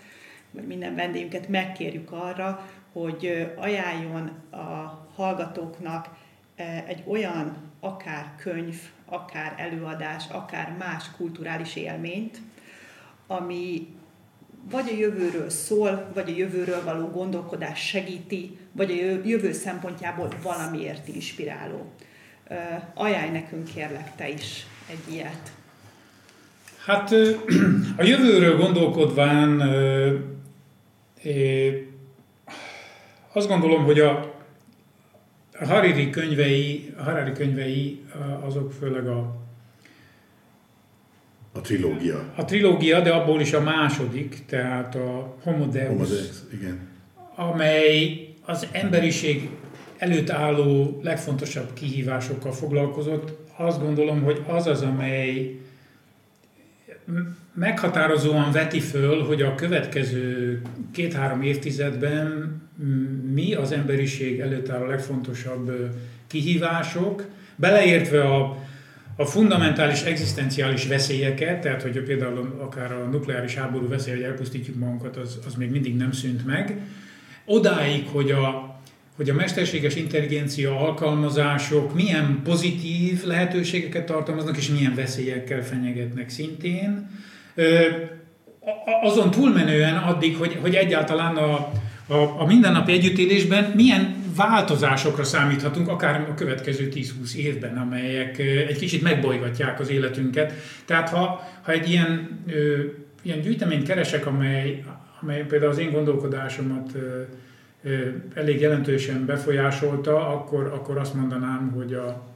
vagy 0.50 0.66
minden 0.66 0.94
vendégünket 0.94 1.48
megkérjük 1.48 2.12
arra, 2.12 2.68
hogy 2.92 3.52
ajánljon 3.56 4.30
a 4.50 5.06
hallgatóknak 5.14 6.08
egy 6.86 7.02
olyan 7.06 7.56
akár 7.80 8.32
könyv, 8.36 8.76
akár 9.04 9.54
előadás, 9.56 10.24
akár 10.30 10.76
más 10.78 11.10
kulturális 11.16 11.76
élményt, 11.76 12.40
ami 13.26 13.95
vagy 14.70 14.88
a 14.88 14.96
jövőről 14.98 15.50
szól, 15.50 16.10
vagy 16.14 16.30
a 16.30 16.36
jövőről 16.36 16.84
való 16.84 17.06
gondolkodás 17.06 17.86
segíti, 17.86 18.58
vagy 18.72 18.90
a 18.90 19.28
jövő 19.28 19.52
szempontjából 19.52 20.28
valamiért 20.42 21.08
inspiráló. 21.08 21.92
Ajánlj 22.94 23.30
nekünk 23.30 23.64
kérlek 23.74 24.14
te 24.16 24.28
is 24.28 24.66
egy 24.90 25.14
ilyet. 25.14 25.52
Hát 26.84 27.10
a 28.02 28.02
jövőről 28.02 28.56
gondolkodván 28.56 29.60
azt 33.32 33.48
gondolom, 33.48 33.84
hogy 33.84 34.00
a 34.00 34.34
Hariri 35.64 36.10
könyvei, 36.10 36.94
a 36.98 37.02
Harari 37.02 37.32
könyvei 37.32 38.04
azok 38.40 38.72
főleg 38.72 39.06
a 39.06 39.45
a 41.56 41.60
trilógia. 41.60 42.32
A 42.36 42.44
trilógia, 42.44 43.00
de 43.00 43.10
abból 43.10 43.40
is 43.40 43.52
a 43.52 43.60
második, 43.60 44.42
tehát 44.46 44.94
a 44.94 45.36
Homo 45.42 45.66
Deus, 45.66 45.88
Homo 45.88 46.04
Deus 46.04 46.36
igen. 46.52 46.78
amely 47.34 48.26
az 48.44 48.66
emberiség 48.72 49.48
előtt 49.98 50.30
álló 50.30 51.00
legfontosabb 51.02 51.72
kihívásokkal 51.72 52.52
foglalkozott. 52.52 53.32
Azt 53.56 53.80
gondolom, 53.80 54.22
hogy 54.22 54.42
az 54.46 54.66
az, 54.66 54.82
amely 54.82 55.56
meghatározóan 57.52 58.52
veti 58.52 58.80
föl, 58.80 59.24
hogy 59.24 59.42
a 59.42 59.54
következő 59.54 60.62
két-három 60.92 61.42
évtizedben 61.42 62.54
mi 63.32 63.54
az 63.54 63.72
emberiség 63.72 64.40
előtt 64.40 64.68
álló 64.68 64.86
legfontosabb 64.86 65.70
kihívások, 66.26 67.24
beleértve 67.56 68.22
a 68.22 68.56
a 69.16 69.24
fundamentális 69.24 70.02
egzisztenciális 70.02 70.86
veszélyeket, 70.86 71.60
tehát 71.60 71.82
hogy 71.82 71.98
például 72.00 72.58
akár 72.60 72.92
a 72.92 73.04
nukleáris 73.04 73.54
háború 73.54 73.88
veszély, 73.88 74.14
hogy 74.14 74.22
elpusztítjuk 74.22 74.76
magunkat, 74.76 75.16
az, 75.16 75.38
az 75.46 75.54
még 75.54 75.70
mindig 75.70 75.96
nem 75.96 76.12
szűnt 76.12 76.46
meg, 76.46 76.80
odáig, 77.44 78.06
hogy 78.08 78.30
a, 78.30 78.76
hogy 79.16 79.30
a 79.30 79.34
mesterséges 79.34 79.94
intelligencia 79.94 80.80
alkalmazások 80.80 81.94
milyen 81.94 82.40
pozitív 82.44 83.24
lehetőségeket 83.24 84.06
tartalmaznak, 84.06 84.56
és 84.56 84.68
milyen 84.68 84.94
veszélyekkel 84.94 85.64
fenyegetnek 85.64 86.28
szintén. 86.28 87.10
Azon 89.02 89.30
túlmenően 89.30 89.96
addig, 89.96 90.36
hogy, 90.36 90.58
hogy 90.60 90.74
egyáltalán 90.74 91.36
a, 91.36 91.72
a, 92.06 92.40
a 92.40 92.46
mindennapi 92.46 92.92
együttélésben 92.92 93.72
milyen 93.74 94.24
változásokra 94.36 95.24
számíthatunk, 95.24 95.88
akár 95.88 96.28
a 96.30 96.34
következő 96.34 96.88
10-20 96.94 97.34
évben, 97.34 97.76
amelyek 97.76 98.38
egy 98.38 98.78
kicsit 98.78 99.02
megbolygatják 99.02 99.80
az 99.80 99.90
életünket. 99.90 100.52
Tehát 100.84 101.08
ha, 101.08 101.48
ha 101.62 101.72
egy 101.72 101.90
ilyen, 101.90 102.40
ö, 102.46 102.82
ilyen 103.22 103.40
gyűjteményt 103.40 103.86
keresek, 103.86 104.26
amely, 104.26 104.84
amely 105.20 105.44
például 105.46 105.70
az 105.70 105.78
én 105.78 105.92
gondolkodásomat 105.92 106.90
ö, 106.94 107.20
ö, 107.82 108.08
elég 108.34 108.60
jelentősen 108.60 109.26
befolyásolta, 109.26 110.28
akkor, 110.28 110.66
akkor 110.66 110.96
azt 110.96 111.14
mondanám, 111.14 111.72
hogy 111.74 111.94
a, 111.94 112.35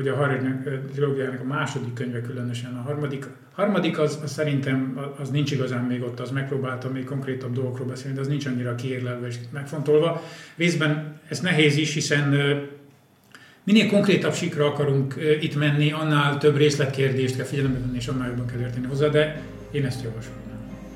hogy 0.00 0.08
a 0.08 0.14
harmadik 0.14 0.90
trilógiának 0.92 1.40
a 1.40 1.44
második 1.44 1.92
könyve 1.92 2.20
különösen, 2.20 2.76
a 2.76 2.80
harmadik, 2.80 3.26
harmadik 3.52 3.98
az, 3.98 4.18
az 4.22 4.32
szerintem 4.32 5.00
az 5.18 5.30
nincs 5.30 5.50
igazán 5.50 5.84
még 5.84 6.02
ott, 6.02 6.20
az 6.20 6.30
megpróbáltam 6.30 6.92
még 6.92 7.04
konkrétabb 7.04 7.52
dolgokról 7.52 7.86
beszélni, 7.86 8.14
de 8.14 8.20
az 8.20 8.28
nincs 8.28 8.46
annyira 8.46 8.74
kiérlelve 8.74 9.26
és 9.26 9.36
megfontolva. 9.52 10.22
Részben 10.56 11.20
ez 11.28 11.40
nehéz 11.40 11.76
is, 11.76 11.94
hiszen 11.94 12.34
minél 13.64 13.88
konkrétabb 13.88 14.34
sikra 14.34 14.66
akarunk 14.66 15.14
itt 15.40 15.56
menni, 15.56 15.92
annál 15.92 16.38
több 16.38 16.56
részletkérdést 16.56 17.36
kell 17.36 17.44
figyelembe 17.44 17.78
venni, 17.78 17.96
és 17.96 18.08
annál 18.08 18.28
jobban 18.28 18.46
kell 18.46 18.60
érteni 18.60 18.86
hozzá, 18.86 19.08
de 19.08 19.42
én 19.70 19.84
ezt 19.84 20.02
javaslom. 20.02 20.34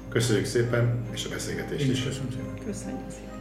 Köszönjük 0.08 0.46
szépen, 0.46 1.02
és 1.12 1.24
a 1.24 1.28
beszélgetést 1.28 1.84
Én 1.84 1.90
is 1.90 2.02
köszönöm 2.02 2.30
szépen. 2.30 2.66
Köszönjük 2.66 3.10
szépen. 3.10 3.33